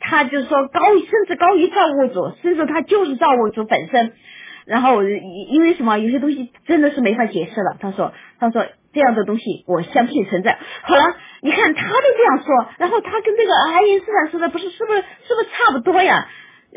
[0.00, 4.12] 他就是说高甚至高于造物主，甚至他就是造物主本身。
[4.66, 5.98] 然后因为什么？
[5.98, 7.76] 有些东西真的是没法解释了。
[7.80, 8.66] 他说他说。
[8.96, 10.58] 这样的东西，我相信存在。
[10.82, 16.26] 好了，你看他都这样说，然后他跟这个爱因斯坦说的不是是不是是不是差不多呀？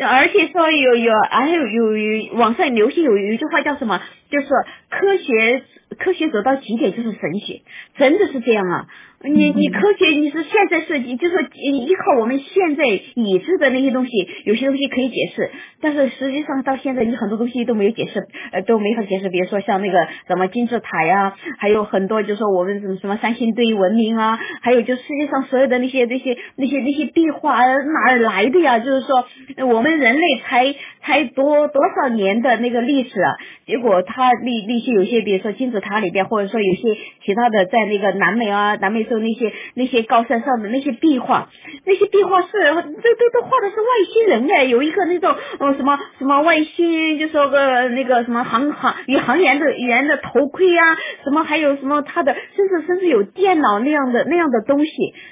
[0.01, 4.01] 而且说有有还有有有网上流行有有一句话叫什么？
[4.30, 4.47] 就是
[4.89, 5.63] 科学
[5.97, 7.61] 科学走到极点就是神学，
[7.97, 8.88] 真的是这样啊！
[9.22, 14.11] 你你科学你是现在是就是说依靠我们现在已知的那些东西，
[14.45, 15.51] 有些东西可以解释，
[15.82, 19.28] 但是实际上到现在你很多东西都没有解释，呃都没法解释。
[19.28, 28.80] 比如说像那个什么金字塔呀，还有很多就是说我们什么什么三星堆文明啊，还有就世界上所有的那些那些那些那些壁画哪儿来的呀？
[28.80, 29.26] 就是说
[29.67, 39.09] 我们人类才才多多少年的那个历史，啊，结果它那那些有些比如说金字塔里边，或者说有些其他的在那个南美啊南美。
[39.10, 41.49] 就那些那些高山上的那些壁画，
[41.86, 54.91] 那些壁画是都都都画的是外星人哎，有一个那种呃什么什么外星，就说个那个什么航航宇航员的员的头盔啊，什么还有什么他的甚至甚至有电脑那样的那样的东西，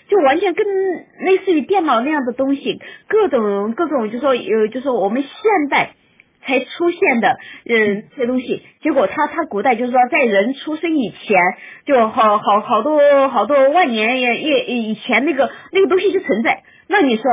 [0.09, 5.93] 就完全跟类似于电脑那样的东西，各种各种就说有就说我们现代。
[6.47, 11.37] 才出现的，嗯，这些东西，结果他他古代就是说，在人出生以前，
[11.85, 16.63] 就好好好多好多万年也也以前那个那个东西就存在。
[16.87, 17.23] 那你说，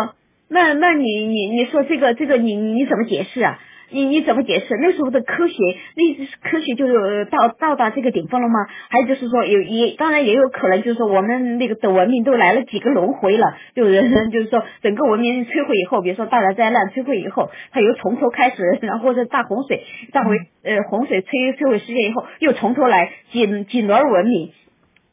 [0.49, 3.61] 那那你你你说这个这个你你怎么解释啊？
[3.95, 5.55] 你你怎么解释那时候的科学？
[5.95, 8.55] 那科学就是到到达这个顶峰了吗？
[8.89, 20.35] 还有就是说有也当然也有可能就是说我们那个的文明都来了几个轮回了，就人就是说整个文明摧毁以后，比如说大灾难摧毁以后，它又从头开始，然后或者大洪水大洪
[20.65, 24.51] 呃洪水摧摧毁世界以后，又从头来几几轮文明，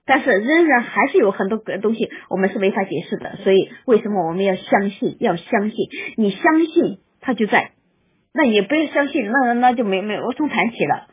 [0.07, 3.35] 但是仍然还是有很多个东西我们是没法解释的。
[3.43, 5.17] 所以为什么我们要相信？
[5.19, 5.77] 要相信，
[6.17, 7.71] 你相信它就在。
[8.33, 11.07] 那也不要相信，那那就没没无从谈起了。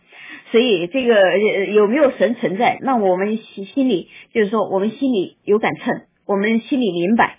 [0.50, 1.38] 所以这个
[1.72, 2.78] 有没有神存在？
[2.80, 7.38] 那我们心心里就是说，我们心里有杆秤，我们心里明白。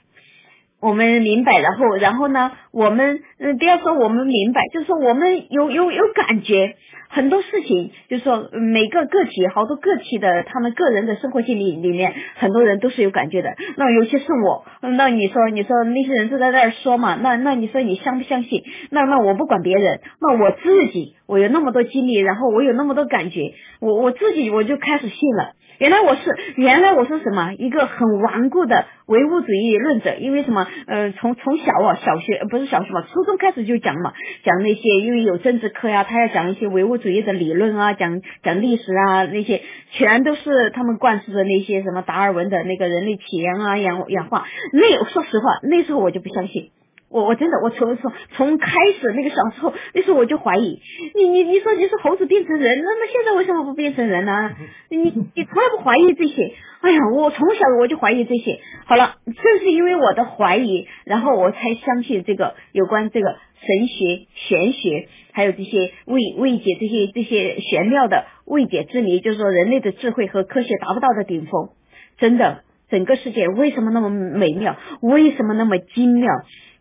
[0.82, 2.52] 我们明白，然后，然后呢？
[2.72, 6.76] 我们嗯，不要说我们明白，就是说我们有有有感觉，
[7.10, 13.56] 很多事情，就是说每个个体，好多个体的他们个人的生活经历里面，很多人都是有感觉的。
[13.76, 17.16] 那尤其是我，那你说，你说那些人都在那儿说嘛？
[17.16, 18.64] 那那你说你相不相信？
[18.90, 25.54] 那那我不管别人，那我自己，我有那么多经历，然后我有那么多感觉，我我自己我就开始信了。
[25.78, 26.22] 原来我是，
[26.58, 27.54] 原来我是什么？
[27.54, 30.16] 一个很顽固的唯物主义论者。
[30.20, 30.68] 因为什么？
[30.88, 34.12] 呃，从从小啊，小学不是小学嘛，初中开始就讲嘛，
[34.44, 39.62] 讲那些，因为有政治课呀，他要讲一些唯物主义的理论啊，讲讲历史啊，那些
[39.92, 44.46] 全都是他们灌输的那些什么达尔文的那个人类起源啊、氧氧化。
[44.74, 46.72] 那说实话，那时候我就不相信。
[47.10, 50.80] 我我真的我从从从开始那个小时候那时候我就怀疑
[51.16, 54.52] 你你你说你是猴子变成人，那么现在为什么不变成人呢？
[54.90, 56.54] 你你从来不怀疑这些？
[56.82, 58.60] 哎呀，我从小我就怀疑这些。
[58.86, 71.70] 好了，正是因为我的怀疑，然后我才相信这个有关这个神学、玄学，还有这些未未解这些这些玄妙的未解之谜，就是说人类的智慧和科学达不到的顶峰。
[72.18, 74.78] 真的，整个世界为什么那么美妙？
[75.02, 76.30] 为什么那么精妙？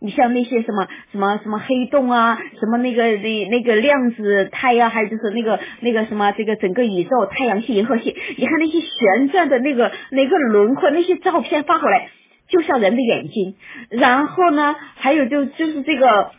[0.00, 12.10] 你像那些什么什么什么黑洞啊，什么那个那那个量子态呀，还有就是那个那个什么这个整个宇宙太阳系银河系，你看那些旋转的那个那个轮廓，那些照片发回来，
[12.48, 13.56] 就像人的眼睛。
[13.90, 16.30] 然后呢，还有就就是这个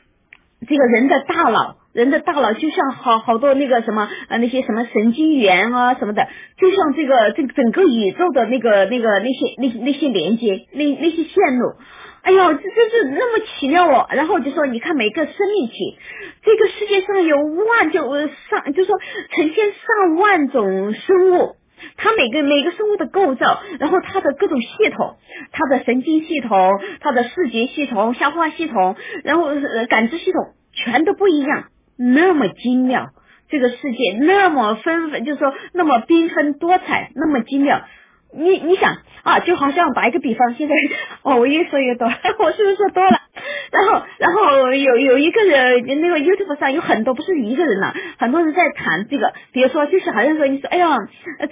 [0.66, 11.74] 这个人的大脑，人的大脑就像好好多那个什么呃那些什么神经元啊什么的，就像这个这整个宇宙的那个那个那些那那些连接那那些线路。
[12.22, 14.08] 哎呦，这真是那么奇妙哦！
[14.12, 15.98] 然后就说，你看每个生命体，
[16.44, 18.02] 这个世界上有万就
[18.50, 19.00] 上，就说
[19.36, 21.56] 成千上万种生物，
[21.98, 25.16] 它每个每个生物的构造，然后它的各种系统，
[25.52, 29.48] 它的神经系统，它的视觉系统、消化系统，然后
[29.90, 31.66] 感知系统全都不一样，
[31.98, 33.10] 那么精妙，
[33.50, 37.82] 这个世界那么纷，就是说那么缤纷多彩，那么精妙。
[38.32, 40.76] 你你想啊，就好像打一个比方，现在
[41.24, 42.08] 哦，我越说越多，
[42.40, 43.22] 我是不是说多了？
[43.72, 50.98] 然后然后有有一个人，那个 YouTube 上有很多，不是一个人呐，很多人在谈这个，比如说就是好像说你说，哎呀，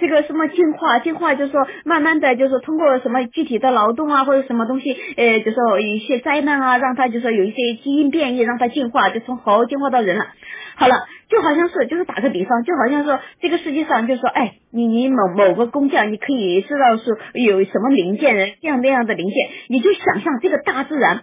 [0.00, 10.26] 这个什么进化，进化就是说慢慢的就是通过什么具体的劳动啊，或者什么东西，呃，就说有一些灾难啊，让他就说有一些基因变异，让他进化，就从猴进化到人了。
[10.78, 10.94] 好了，
[11.28, 19.36] 就好像是，就是打个比方，就好像说这个世界上，就说，哎，你你某某个工匠，你可以知道是有什么零件，这样那样的零件，
[19.68, 21.22] 你就想象这个大自然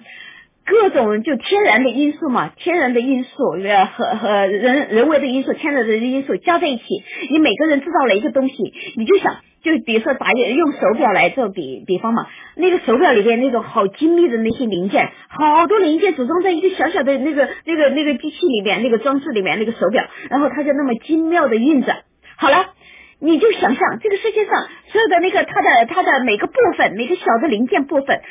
[0.66, 6.84] 各种就天然的因素嘛，天然的因素呃和和人人为的因素，天然的因素加在一起，
[7.32, 9.38] 你每个人制造了一个东西，你就想。
[9.66, 22.04] 就比如说打用手表来做比比方嘛，那个手表里边那种好精密的那些零件，好多零件组装在一个小小的那个那个那个机器里面，那个装置里面那个手表，然后它就那么精妙的运转。
[22.38, 22.74] 好了，
[23.20, 28.22] 你就想象这个世界上所有的那个它的它的每个部分，每个小的零件部分，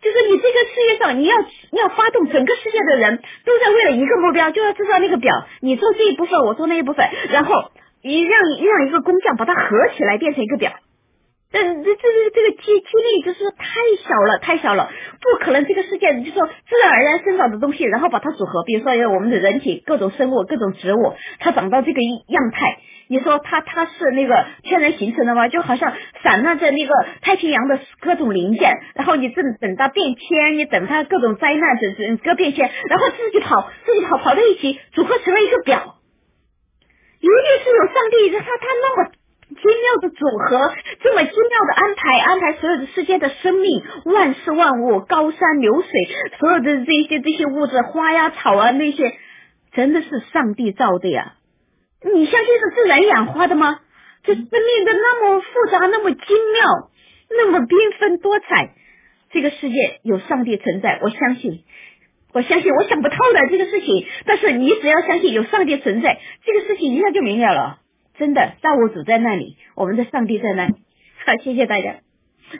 [0.00, 1.34] 就是你这个世界上你要
[1.72, 5.32] 要发动整个世界的人都在为了一个目标，就要制造那个表。
[5.60, 10.70] 你做这一部分，我做那一部分，然后你让让一个工匠把它合起来变成一个表。
[11.54, 13.64] 这这这这这个几几率就是太
[14.02, 14.90] 小了，太小了，
[15.20, 15.64] 不可能。
[15.64, 22.78] 这个世界就说自然而然生长的东西，然后把它组合，比如说有我们的人体各种生物、各种植物，它长到这个样态。
[23.06, 25.46] 你说它它是那个天然形成的吗？
[25.46, 25.92] 就好像
[26.24, 35.94] 散乱在那个太平洋的各种零件，然后你正等它变迁，你等它各种灾难整整个变迁，然后自己跑自己跑跑在一起，组合成了一个表。
[37.20, 39.12] 一定是有上帝，他他那么。
[39.48, 45.90] 精妙的组合，这么精妙的安排，安排所有的世界的生命，万事万物，高山流水，
[46.38, 49.14] 所有的这些这些物质，花呀草啊那些，
[49.72, 51.34] 真的是上帝造的呀！
[52.02, 53.80] 你相信是自然演化的吗？
[54.22, 56.18] 这生命的那么复杂，那么精
[56.54, 56.90] 妙，
[57.30, 58.74] 那么缤纷多彩，
[59.30, 61.64] 这个世界有上帝存在，我相信，
[62.32, 67.78] 我相信，我想不透的这个事情，但是你只要相信有上帝存在，这个事情一下就明了了。
[68.16, 70.74] 真的，造物主在那里，我们的上帝在那里。
[71.26, 71.96] 好，谢谢大家，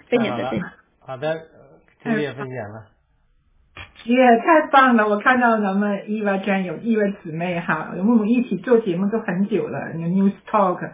[0.08, 0.70] 分享的分享。
[1.00, 1.46] 好的，
[2.02, 2.86] 谢谢分享了。
[4.04, 5.08] 耶，太棒了！
[5.08, 10.90] 我看到咱们伊娃娟有、伊娃姊妹哈，我们一起做节目都很久了，News Talk。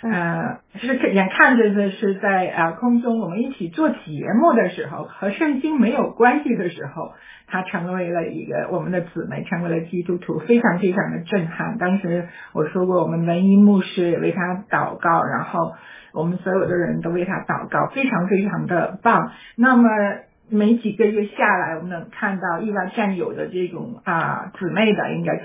[0.00, 3.96] 呃，是眼看着的是在啊空中，我们一起做节
[4.40, 7.14] 目的时候，和圣经没有关系的时候，
[7.48, 11.78] 他成为了一个我们的姊妹，成为了基督徒，非常非常的震撼。
[11.78, 15.72] 当时我说过，我们文艺牧师为他祷告，然后
[16.12, 19.32] 我们所有的人都为他祷告，非常非常的棒。
[19.56, 19.88] 那么
[20.48, 25.44] 没几个月下来，我们能看到意外战友的这种啊姊妹的，应该叫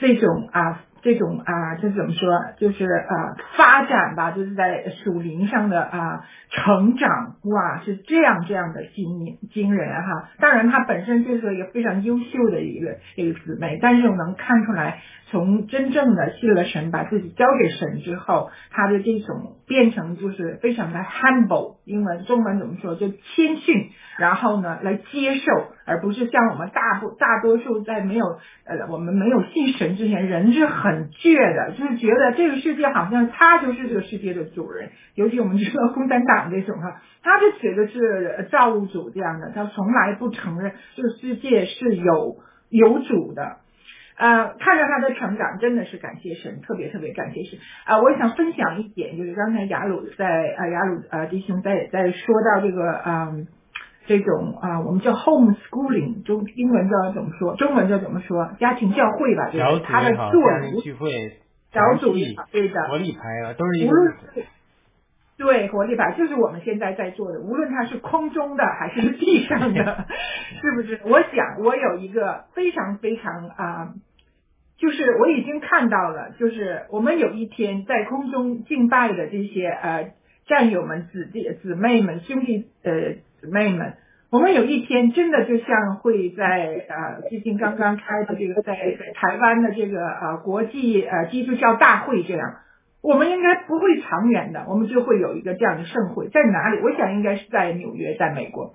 [0.00, 0.80] 这种啊。
[1.04, 2.30] 这种啊，就是怎么说？
[2.56, 10.30] 就是啊，发展吧，就是在属灵上的啊成长，哇，是这样这样的惊惊人哈。
[10.38, 15.02] 当然，她本身就是一个非常优秀的一个一个姊妹，但是我能看出来，
[15.34, 22.94] 从真正的信了神，把自己交给神之后，他的这种变成就是非常的 humble，英文中文怎么说？
[22.94, 28.24] 就谦逊，然后呢来接受，而不是像我们大部大多数在没有
[28.64, 30.84] 呃我们没有信神之前，人是很。
[30.94, 34.90] 很倔的，就是觉得这个世界好像他就是这个世界的主人。
[35.14, 42.36] 尤其我们知道共产党这种哈，他就觉得是造物主这样的，他从来不承认这个世界是有
[42.68, 43.56] 有主的。
[44.16, 48.00] 呃，看着他的成长，真的是感谢神，特别特别感谢神啊！
[48.00, 53.46] 我想分享一点，就是刚才雅鲁在啊雅鲁啊弟兄在在说到这个嗯。
[54.06, 57.56] 这种啊，我们叫 home schooling，中英文叫怎么说？
[57.56, 58.50] 中文叫怎么说？
[58.60, 61.10] 家庭教会吧，就是他的作为聚会，
[61.72, 62.12] 小组
[62.52, 64.12] 对的，活力牌啊，都是无论
[65.36, 70.06] 对活力牌，就是我们现在在做的，无论它是空中的还是地上的，
[70.60, 71.00] 是不是？
[71.04, 73.94] 我想我有一个非常非常啊，
[74.78, 80.12] 就是我已经看到了，就是我们有一天在空中敬拜的这些呃
[80.46, 83.16] 战友们、子弟姊妹们、兄弟呃。
[83.44, 83.98] 姊妹们，
[84.30, 88.74] 我们有一天真的就像会在呃最近刚刚开的这个在
[89.14, 92.54] 台湾的这个呃国际呃基督教大会这样，
[93.04, 96.80] 我们应该不会长远的，我们就会有一个这样的盛会，在哪里？
[96.82, 98.74] 我想应该是在纽约，在美国。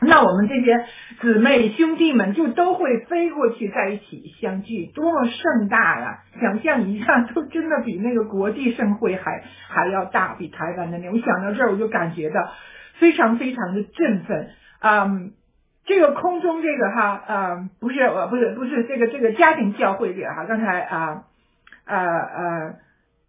[0.00, 0.86] 那我们这些
[1.20, 6.24] 姊妹兄弟们就都会飞过去在一起相聚，多么盛大呀！
[6.40, 11.10] 想象一下，都真的比那个国际盛会还还要大，比台湾的那。
[11.10, 12.50] 我想到这儿，我就感觉到。
[12.98, 14.50] 非常非常的振奋，
[14.80, 15.32] 嗯，
[15.86, 21.24] 这个空中这个哈，嗯，不是，呃，不是，不是这个这个家庭教会这个哈，刚才啊，
[21.86, 22.74] 呃呃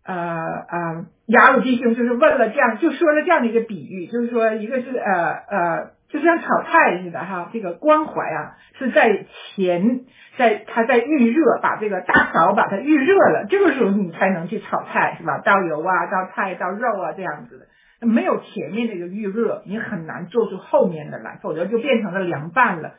[0.06, 9.26] 呃呃，雅鲁弟兄就是问了这样，就说了这样的一个比喻，就是说一个是呃呃，就像炒菜似的哈，这个关怀啊是在
[9.56, 10.02] 前，
[10.38, 15.40] 在他在预热，把这个大勺把它预热了，这个时候你才能去炒菜是吧？
[15.40, 17.66] 倒油啊，倒菜，倒肉啊，这样子的。
[18.06, 22.96] 没有前面那个预热，你很难做出后面的来，否则就变成了凉拌了。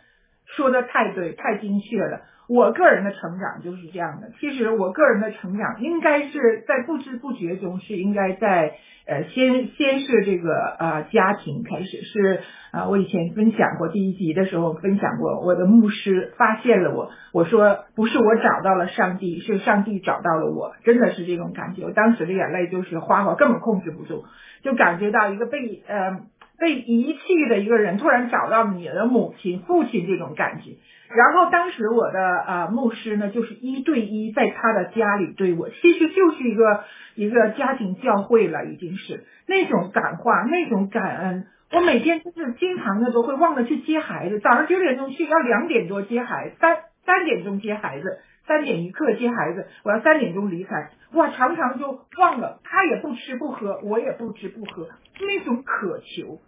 [0.47, 2.23] 说的太对，太精确了。
[2.49, 4.31] 我个人的成长就是这样的。
[4.39, 8.75] 其实我个人的成长应该是在不知不觉中，是应该在
[9.07, 12.41] 呃先先是这个呃家庭开始，是
[12.71, 21.85] 啊我以前分享过第一集的时候分享过，我的牧师发现了我，我说不是我找到了上帝，是上帝找到了我，真的是这种感觉。
[21.85, 24.25] 我当时的眼泪就是哗哗，根本控制不住。
[24.63, 26.23] 就感觉到一个被呃
[26.59, 30.73] 被遗弃的一个人突然找到你的母亲、父亲这种感觉。
[31.15, 36.85] 然后当时我的呃牧师呢，就是一对一在他的家里对我，其实就是一个
[37.15, 41.47] 一个家庭教会了，已经是那种感化、那种感恩。
[41.73, 50.91] 我每天就是经常的都会忘了去接孩子，早上九点钟去，要两点多接孩子，三三点钟接孩子，三点一刻接孩子，我要三点钟离开。
[51.13, 54.89] 哇，常常就忘了，他也不吃不喝，我也不吃不喝，
[55.21, 56.41] 那种渴求，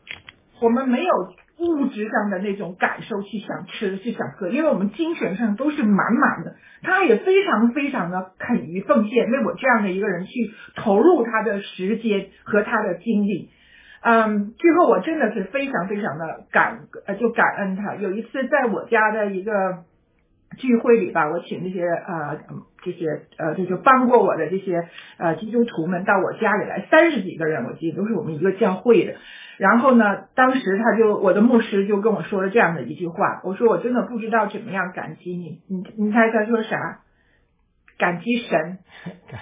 [0.60, 1.12] 我们没有
[1.58, 6.56] 物质上的那种感受去想吃去想喝，因为我们精神上都是满满的。
[6.82, 13.50] 他也非常非常的肯于奉献，为我这样的一个人去投入他的时间和他的精力。
[14.02, 17.94] 嗯，最后我真的是非常非常的感呃，就感恩他。
[17.94, 19.84] 有一次在我家的一个
[20.58, 22.38] 聚会里吧，我请那些呃
[22.82, 24.88] 这些呃就是帮过我的这些
[25.18, 29.14] 呃基督徒们到我家里来，三十几个人，我记得都是我们一个教会的。
[29.58, 37.00] 然后呢，当时他就我的牧师就跟我说了这样的一句话，我说我真的不知道怎么样感激你，你你猜他说啥？
[37.98, 38.78] 感激神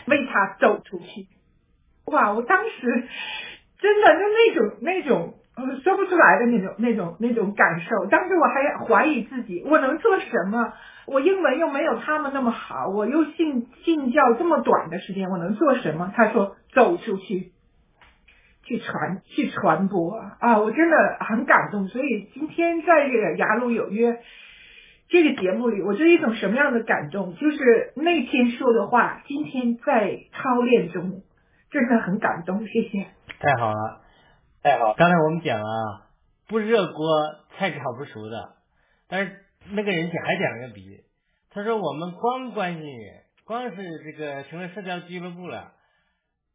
[0.07, 1.27] 为他走出去。
[2.07, 3.05] 哇，我当时。
[3.77, 8.07] 真的就那种那种说不出来的那种那种那种感受。
[8.07, 10.73] 当时我还怀疑自己，我能做什么？
[11.07, 16.13] 我英文又没有他们那么好，我又信信教这么短的时间，我能做什么？
[16.17, 17.53] 他说走出去，
[18.65, 20.59] 去传去传播啊！
[20.59, 21.89] 我真的很感动。
[21.89, 24.19] 所以今天在这个雅鲁有约
[25.11, 27.35] 这个节目里，我是一种什么样的感动？
[27.37, 31.21] 就是那天说的话，今天在操练中，
[31.71, 32.67] 真的很感动。
[32.67, 33.07] 谢谢。
[33.41, 34.01] 太好了，
[34.65, 34.95] 太好。
[34.95, 36.09] 刚才我们讲啊，
[36.49, 37.07] 不热锅
[37.59, 38.55] 菜炒不熟的。
[39.09, 41.05] 但是那个人讲还讲了个比喻，
[41.51, 45.75] 他说我们光关心人，光是这个成了社交俱乐部了，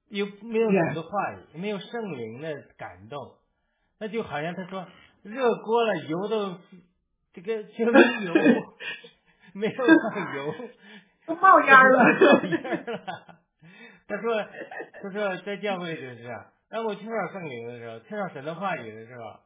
[0.08, 3.36] 又没有很多话语，没有圣灵的感动，
[4.00, 4.88] 那就好像他说
[5.22, 6.58] 热锅了，油都
[7.34, 8.34] 这个就没油，
[9.54, 10.56] 没有油，
[11.28, 12.04] 都冒烟了。
[12.34, 13.36] 冒烟了。
[14.08, 14.44] 他说，
[15.04, 16.36] 他说在教会就是。
[16.70, 19.40] 当我缺少圣灵的时候，缺少神的话语的时候，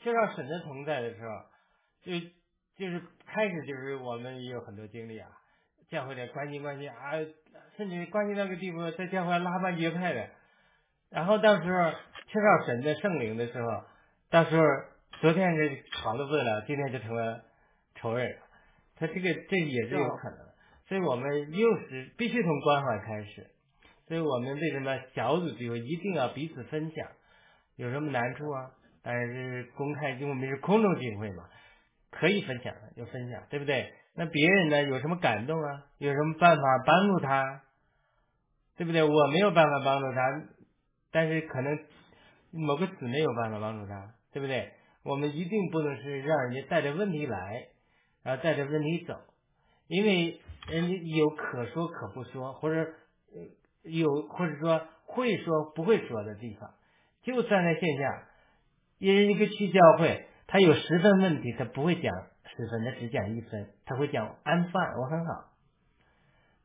[0.00, 1.44] 缺少神的同在的时候，
[2.02, 2.12] 就
[2.76, 5.28] 就是开始就是我们也有很多经历啊，
[5.90, 7.12] 教会的关心关心啊，
[7.76, 10.30] 甚至关心那个地步，在教会拉帮结派的。
[11.10, 11.90] 然后到时候
[12.26, 13.84] 缺少神的圣灵的时候，
[14.30, 14.62] 到时候
[15.20, 17.44] 昨天这好了不得了，今天就成了
[17.96, 18.38] 仇人。
[18.96, 20.38] 他这个这也是有可能，
[20.88, 23.50] 所以我们又是必须从关怀开始。
[24.06, 27.08] 所以我们为什么小组聚会一定要彼此分享？
[27.76, 28.70] 有什么难处啊？
[29.02, 31.44] 当然是公开，因为我们是空中聚会嘛，
[32.10, 33.92] 可以分享的就分享，对不对？
[34.14, 34.82] 那别人呢？
[34.82, 35.86] 有什么感动啊？
[35.98, 37.62] 有什么办法帮助他？
[38.76, 39.02] 对不对？
[39.02, 40.42] 我没有办法帮助他，
[41.10, 41.78] 但是可能
[42.52, 44.72] 某个姊妹有办法帮助他，对不对？
[45.02, 47.68] 我们一定不能是让人家带着问题来，
[48.22, 49.18] 然后带着问题走，
[49.88, 52.92] 因为人家有可说可不说，或者。
[53.84, 56.74] 有或者说会说不会说的地方，
[57.22, 58.28] 就算在线下，
[58.98, 62.12] 一人一个去教会，他有十分问题，他不会讲
[62.56, 65.52] 十分，他只讲一分，他会讲 I'm fine，我很好，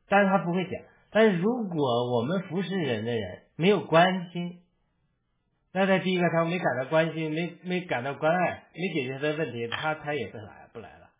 [0.08, 0.72] 但是他不会讲。
[1.12, 4.62] 但是如果我们服侍人的人没有关心，
[5.72, 11.10] 那他第一个他没感到关心，没没感到关爱，没解决他的问题，他他也不来不来了。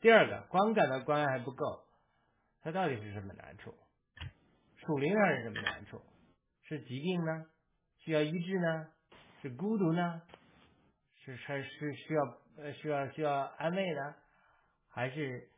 [0.00, 1.80] 第二个，光感到关爱还不够，
[2.62, 3.74] 他到底是什么难处？
[4.88, 6.00] 属灵上是什么难处？
[6.62, 7.44] 是疾病呢？
[7.98, 8.88] 需要医治呢？
[9.42, 10.22] 是孤独呢？
[11.22, 12.22] 是是是需要
[12.56, 14.14] 呃需要需要安慰呢？
[14.88, 15.50] 还是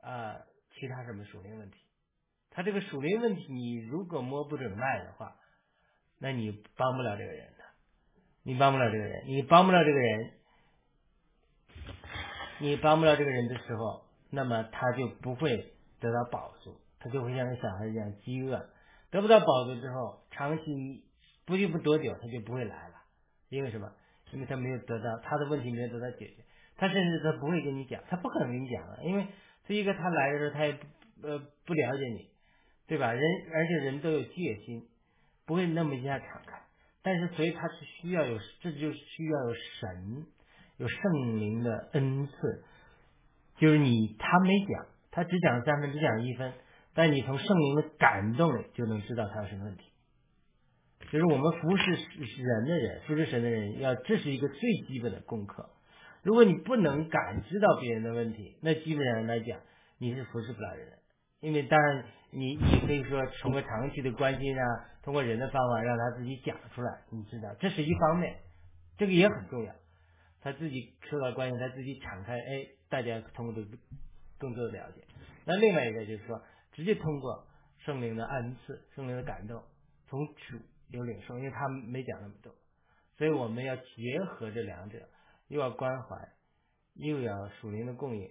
[0.00, 0.40] 啊
[0.72, 1.76] 其他什么属灵问题？
[2.48, 5.36] 他这个属灵问题，你如果摸不准脉的话，
[6.18, 7.64] 那你帮不了这个人的，
[8.44, 10.32] 你帮不了这个人，你帮不了这个人，
[12.60, 16.79] 你帮不了这个人的时候，那么他就不会得到保住。
[17.00, 18.68] 他就会像个小孩一样饥饿，
[19.10, 21.02] 得不到饱足之后，长期
[21.44, 22.94] 不就不多久，他就不会来了。
[23.48, 23.90] 因为什么？
[24.32, 26.44] 因为他没有得到他的问题没有得到解决，
[26.76, 29.02] 他甚至他不会跟你讲，他不可能跟你讲了。
[29.02, 29.26] 因为
[29.66, 32.28] 第一个他来的时候他也不呃不了解你，
[32.86, 33.12] 对吧？
[33.12, 33.22] 人
[33.52, 34.86] 而且人都有戒心，
[35.46, 36.62] 不会那么一下敞开。
[37.02, 40.26] 但是所以他是需要有，这就需要有神，
[40.76, 42.64] 有圣灵的恩赐，
[43.56, 46.52] 就是你他没讲，他只讲三分，只讲一分。
[46.94, 49.84] 但你从圣灵的感动就能知道他有什么问题，
[51.10, 55.70] 就是我们服侍人的人，服侍神的人，要这是一个最基本的功课。
[56.22, 59.60] 如果你不能感知到别人的问题，那基本上来讲
[59.98, 60.96] 你是服侍不了人的。
[61.40, 68.36] 因为当然你你可以说通过长期的关心啊，通过人的方法让他自己讲出来，你知道这是一方面，
[68.98, 69.72] 这个也很重要。
[70.42, 73.78] 他自己受到关心，他自己敞开，哎，大家通过这个
[74.38, 75.02] 更多的了解。
[75.46, 76.42] 那另外一个就是说，
[76.80, 77.46] 直接通过
[77.84, 79.62] 圣灵的恩赐、圣灵的感动，
[80.08, 80.56] 从主
[80.88, 82.54] 有领受，因为他没讲那么多，
[83.18, 84.98] 所以我们要结合这两者，
[85.48, 86.16] 又要关怀，
[86.94, 88.30] 又要属灵的供应，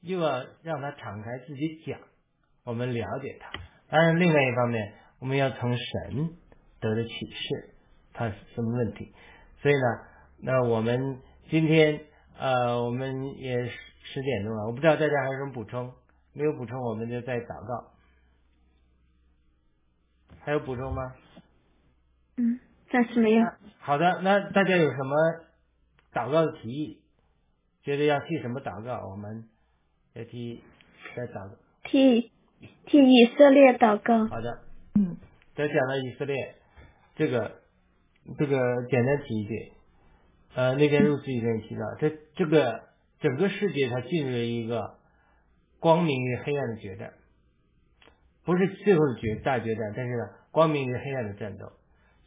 [0.00, 1.98] 又要让他敞开自己讲，
[2.62, 3.50] 我们了解他。
[3.88, 6.36] 当然，另外一方面，我们要从神
[6.78, 7.74] 得的启示，
[8.12, 9.12] 他什么问题。
[9.60, 9.80] 所以呢，
[10.38, 11.18] 那我们
[11.50, 12.00] 今天
[12.38, 13.66] 呃，我们也
[14.04, 15.92] 十点钟了，我不知道大家还有什么补充，
[16.32, 17.92] 没有补充，我们就再祷告。
[20.40, 21.14] 还有补充吗？
[22.36, 22.58] 嗯，
[22.90, 23.46] 暂时没有。
[23.78, 25.16] 好的，那大家有什么
[26.12, 27.02] 祷告的提议？
[27.82, 29.08] 觉得要替什么祷告？
[29.08, 29.48] 我们
[30.14, 30.62] 要替
[31.14, 31.56] 再祷告。
[31.84, 32.30] 替
[32.86, 34.26] 替以色列祷告。
[34.26, 34.62] 好的，
[34.94, 35.16] 嗯，
[35.54, 36.54] 再讲到以色列，
[37.16, 37.62] 这个
[38.38, 39.72] 这个简单提一句，
[40.54, 42.88] 呃，那天入世已经提到，这这个
[43.20, 44.96] 整个世界它进入了一个
[45.82, 47.12] 光明与黑暗的决战。
[48.44, 50.22] 不是最后的决大决战，但是呢，
[50.52, 51.72] 光明与黑暗的战斗。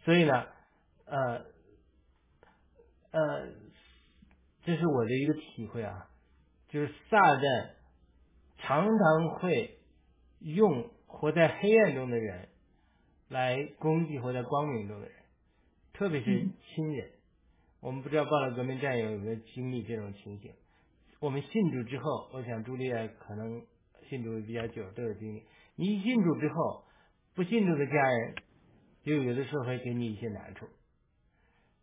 [0.04, 0.46] 所以呢，
[1.06, 1.46] 呃，
[3.12, 3.48] 呃，
[4.64, 6.10] 这是我的一个体会啊，
[6.68, 7.70] 就是撒旦
[8.58, 9.78] 常常会
[10.40, 12.50] 用活在黑暗中的人
[13.30, 15.16] 来攻击活在光明中的人，
[15.94, 16.26] 特别是
[16.74, 17.12] 亲人。
[17.80, 20.54] 我们不知道报了革命战友有没有经历这种情形。
[21.26, 23.64] 我们信主之后，我想朱丽叶可能
[24.08, 25.44] 信主比较久，都有经历。
[25.76, 26.84] 你一信主之后，
[27.34, 28.36] 不信主的家人，
[29.04, 30.68] 就有的时候会给你一些难处。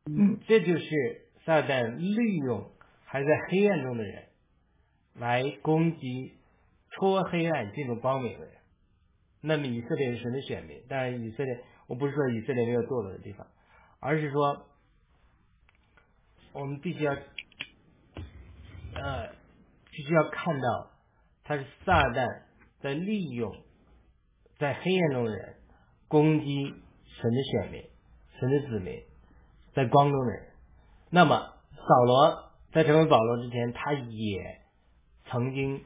[0.07, 2.70] 嗯，这就是撒旦利用
[3.05, 4.26] 还在黑暗中的人，
[5.14, 6.34] 来攻击
[6.90, 8.55] 戳黑暗进入光明的人。
[9.40, 13.49] 那么以色列是神的选民，当然以色列，我不是说以色列没有堕落的地方，
[13.99, 14.66] 而是说
[16.53, 17.12] 我们必须要，
[18.95, 20.90] 呃，就是要看到
[21.45, 22.43] 他是撒旦
[22.80, 23.55] 在利用。
[24.59, 25.57] 在黑暗中的人
[26.07, 26.72] 攻击
[27.20, 27.82] 神的选民、
[28.38, 29.03] 神的子民，
[29.74, 30.51] 在光中的人。
[31.11, 34.61] 那么扫罗在成为保罗之前，他也
[35.26, 35.82] 曾经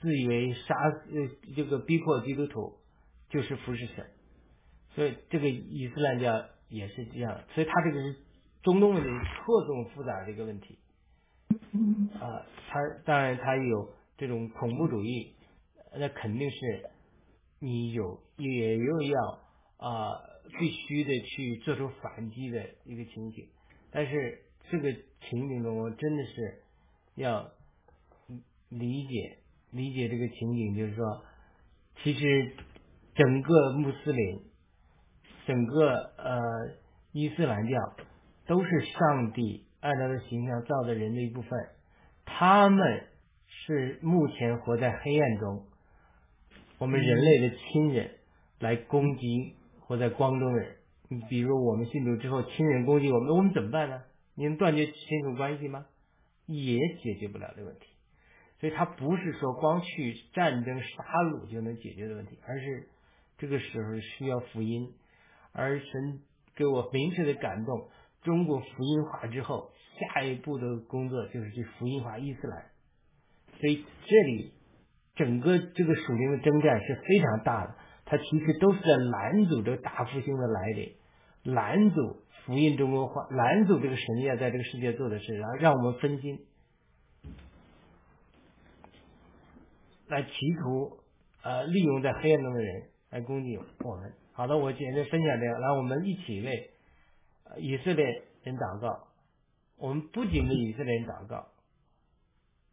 [0.00, 2.78] 自以为杀呃这个逼迫基督徒
[3.28, 4.06] 就是服侍神，
[4.94, 7.40] 所以这个伊斯兰教也是这样。
[7.54, 8.16] 所以他这个是
[8.62, 10.78] 中东问题错综复杂的一个问题。
[12.20, 15.34] 啊，他当然他有这种恐怖主义，
[15.98, 16.90] 那肯定是。
[17.64, 19.38] 你有也有要
[19.76, 20.18] 啊
[20.58, 23.46] 必须的去做出反击的一个情景，
[23.92, 26.62] 但是这个情景中，我真的是
[27.14, 27.52] 要
[28.68, 29.38] 理解
[29.70, 31.22] 理解这个情景，就是说，
[32.02, 32.56] 其实
[33.14, 34.42] 整个穆斯林，
[35.46, 36.40] 整个呃
[37.12, 37.78] 伊斯兰教
[38.48, 41.50] 都是上帝按照的形象造的人的一部分，
[42.24, 43.04] 他们
[43.48, 45.66] 是目前活在黑暗中。
[46.78, 48.12] 我们人类的亲人
[48.60, 50.76] 来攻击活在光中的人，
[51.08, 54.02] 你比如我们信主之后，亲人攻击我们，我们怎么办呢？
[54.36, 55.84] 你能断绝亲属关系吗？
[56.46, 57.86] 也解决不了这个问题。
[58.60, 60.86] 所以，他不是说光去战争杀
[61.32, 62.88] 戮就能解决的问题，而是
[63.36, 64.94] 这个时候需要福音。
[65.52, 66.20] 而神
[66.54, 67.88] 给我明确的感动，
[68.22, 72.66] 中国福音化之后，下一步的工作就是去福音化伊斯兰。
[73.60, 74.52] 所以这里。
[75.14, 77.74] 整个这个属灵的征战是非常大的，
[78.06, 86.38] 它其实都是在拦阻这个大复兴的来临，拦阻福音中国化，拦阻这个神要在这个世界做的事，然后让我们分心，
[90.08, 90.30] 来企
[90.62, 90.96] 图
[91.42, 94.14] 呃利用在黑暗中的人来攻击我们。
[94.32, 96.70] 好的，我简单分享这个，来我们一起为
[97.58, 98.04] 以色列
[98.44, 99.08] 人祷告。
[99.76, 101.48] 我们不仅为以色列人祷告，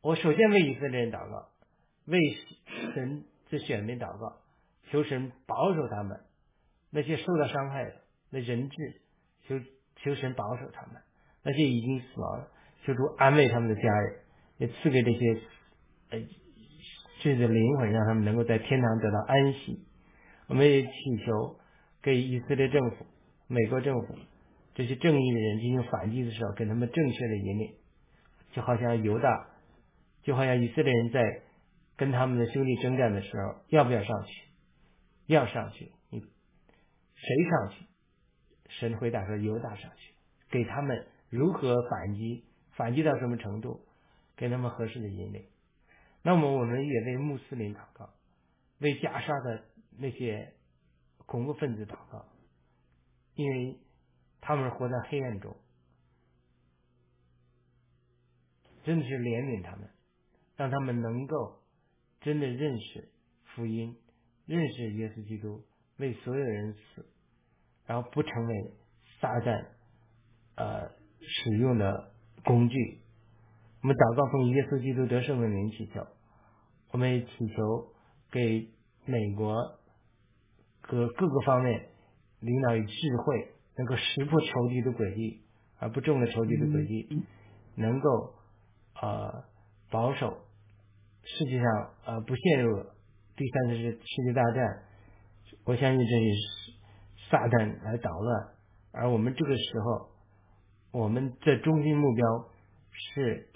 [0.01, 1.49] 我首先为以色列人祷告。
[2.05, 2.19] 为
[2.93, 4.37] 神的选民祷告，
[4.89, 6.17] 求神保守他们；
[6.89, 7.93] 那些受到伤害的
[8.31, 9.01] 那人质，
[9.47, 9.59] 求
[9.97, 11.01] 求神保守他们；
[11.43, 12.47] 那些已经死亡的，
[12.83, 14.19] 求主安慰他们的家人，
[14.57, 15.41] 也赐给这些
[16.09, 16.19] 呃
[17.21, 19.85] 这的灵魂，让他们能够在天堂得到安息。
[20.47, 20.91] 我们也祈
[21.25, 21.59] 求
[22.01, 23.05] 给以色列政府、
[23.47, 24.15] 美国政府
[24.75, 27.75] 这些正义的人进行反击的时候，给他们正确的引领，
[28.51, 29.49] 就好像犹大，
[30.23, 31.43] 就好像以色列人在。
[31.99, 34.47] 跟他们的兄弟征战的时候，要不要上去？
[35.25, 35.91] 要上去。
[36.09, 37.85] 你谁上去？
[38.69, 40.13] 神回答说：“犹大上去。”
[40.49, 42.45] 给他们如何反击？
[42.71, 43.81] 反击到什么程度？
[44.37, 45.43] 给他们合适的引领。
[46.23, 48.11] 那么，我们也为穆斯林祷告，
[48.79, 49.65] 为加沙的
[49.97, 50.53] 那些
[51.25, 52.25] 恐怖分子祷告，
[53.35, 53.77] 因为
[54.41, 55.55] 他们活在黑暗中，
[58.83, 59.89] 真的是怜悯他们，
[60.55, 61.59] 让他们能够
[62.21, 63.09] 真的认识
[63.53, 63.97] 福音，
[64.45, 65.63] 认识耶稣基督，
[65.97, 67.05] 为所有人死，
[67.85, 68.73] 然后不成为
[69.19, 69.67] 撒旦
[70.55, 72.13] 呃使用的
[72.43, 73.01] 工具。
[73.81, 76.05] 我们祷告奉耶稣基督得胜的名祈求，
[76.91, 77.93] 我们也祈求
[78.31, 78.69] 给
[79.05, 79.79] 美国
[80.81, 81.89] 各各个方面
[82.39, 82.93] 领导与智
[83.25, 85.41] 慧，能够识破仇敌的诡计，
[85.79, 87.23] 而不中了仇敌的诡计，
[87.75, 88.35] 能够。
[89.01, 89.45] 呃，
[89.89, 90.39] 保守
[91.23, 91.65] 世界上
[92.03, 92.83] 呃不陷入
[93.37, 94.83] 第三次世世界大战，
[95.63, 98.47] 我相信这是撒旦来捣乱，
[98.91, 100.09] 而我们这个时候，
[100.91, 102.25] 我们的中心目标
[102.91, 103.47] 是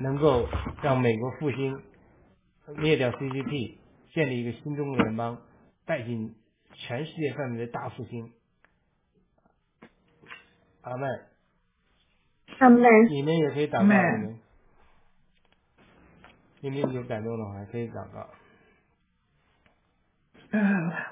[0.00, 0.46] 能够
[0.82, 1.80] 让美国复兴，
[2.76, 3.78] 灭掉 CCP，
[4.12, 5.40] 建立一个新中国联邦，
[5.86, 6.34] 带进
[6.74, 8.32] 全世界范围的大复兴。
[10.82, 11.06] 阿妹，
[12.58, 14.38] 阿妹你们也可以祷告，你们，
[16.60, 18.28] 你们有感动的话可以祷告。
[20.50, 20.60] 呃，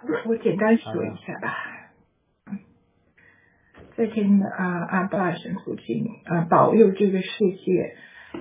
[0.08, 1.52] 我我简单说一下吧。
[3.96, 7.28] 在天的啊阿爸神父亲啊保佑这个世
[7.64, 7.96] 界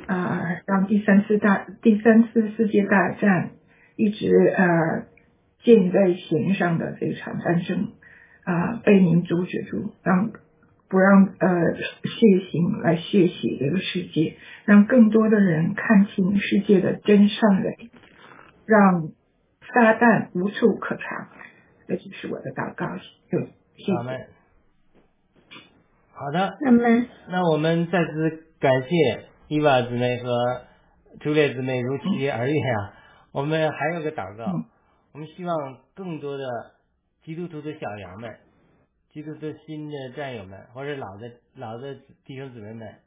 [0.08, 3.52] 啊，让第三次大第三次世界大战
[3.96, 5.08] 一直呃
[5.64, 7.94] 箭在弦上的这场战争
[8.44, 10.32] 啊被您阻止住，让。
[10.88, 17.90] 不让呃血腥来血洗这个世界，让更多的人看清世界的真善美，
[18.66, 19.10] 让
[19.74, 21.04] 撒旦无处可藏。
[21.88, 22.86] 这就是我的祷告，
[23.32, 23.40] 就
[23.76, 24.28] 谢谢。
[26.14, 30.62] 好的，那么那我们再次感谢伊娃姊妹和
[31.20, 32.94] 朱烈姊妹如期而遇啊。
[33.32, 34.46] 我们还有个祷告，
[35.14, 36.46] 我们希望更多的
[37.24, 38.34] 基督徒的小羊们。
[39.16, 41.96] 基督的新的战友们，或者老的老的
[42.26, 43.00] 弟兄姊妹们，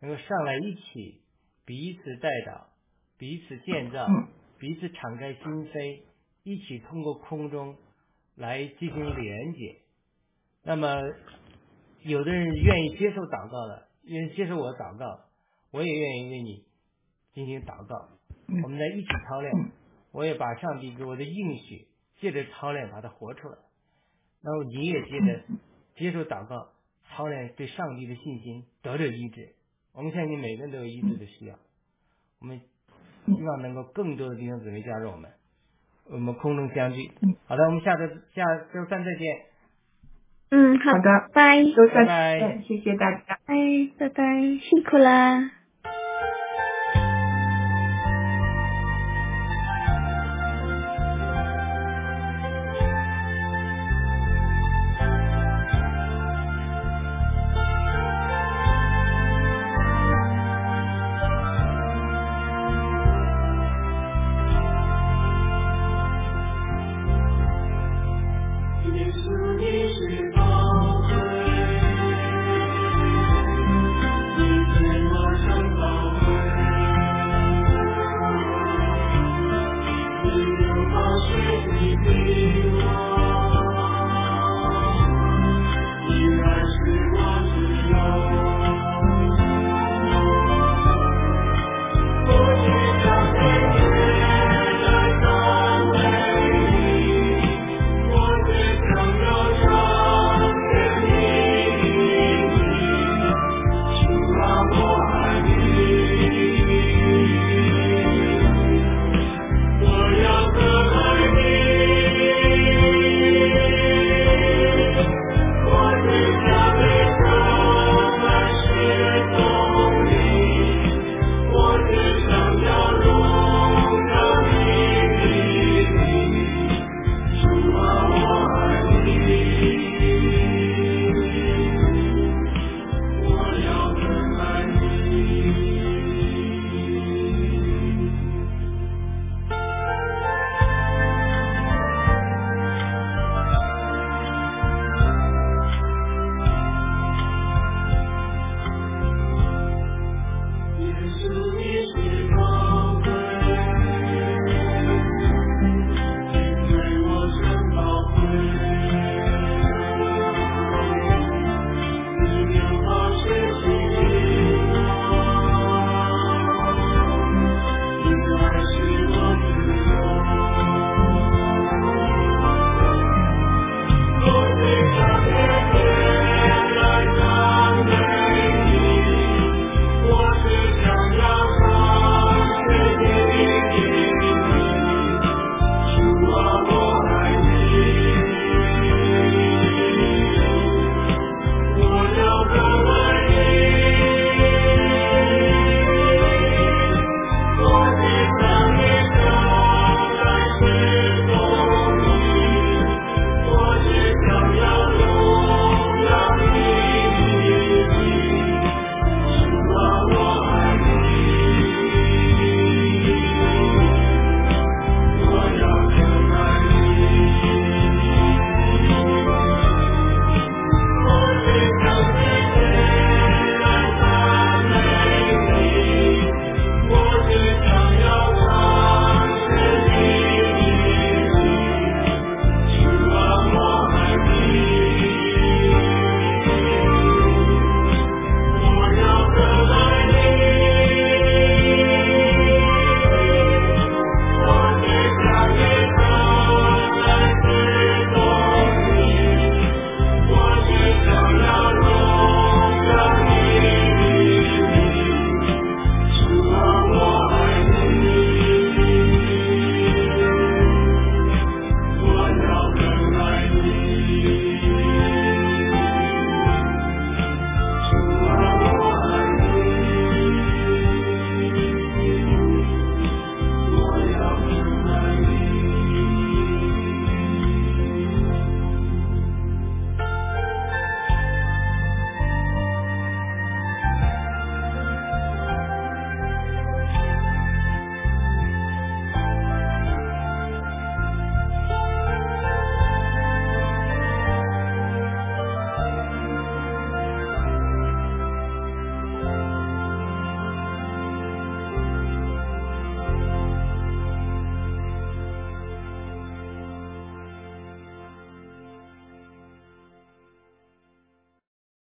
[0.00, 1.20] 能够上来一起
[1.64, 2.70] 彼此带导，
[3.16, 4.04] 彼此建造，
[4.58, 6.00] 彼此敞开心扉，
[6.42, 7.76] 一起通过空中
[8.34, 9.76] 来进行连接。
[10.64, 11.00] 那么，
[12.02, 15.20] 有的人愿意接受祷告的，愿意接受我祷告，
[15.70, 16.64] 我也愿意为你
[17.32, 18.08] 进行祷告。
[18.64, 19.52] 我们在一起操练，
[20.10, 21.86] 我也把上帝给我的应许
[22.18, 23.56] 借着操练把它活出来。
[24.44, 25.40] 然后你也接着
[25.96, 26.68] 接受祷告，
[27.08, 29.48] 操练对上帝的信心，得着医治。
[29.94, 31.56] 我们相信每个人都有医治的需要。
[32.40, 32.60] 我们
[33.26, 35.30] 希望能够更多的弟兄姊妹加入我们，
[36.10, 37.10] 我们空中相聚。
[37.46, 39.46] 好的，我们下周下周三再见。
[40.50, 41.62] 嗯，好的，拜，
[41.94, 43.38] 拜拜，谢谢大家。
[43.46, 43.56] 哎，
[43.98, 44.24] 拜拜，
[44.60, 45.52] 辛苦啦。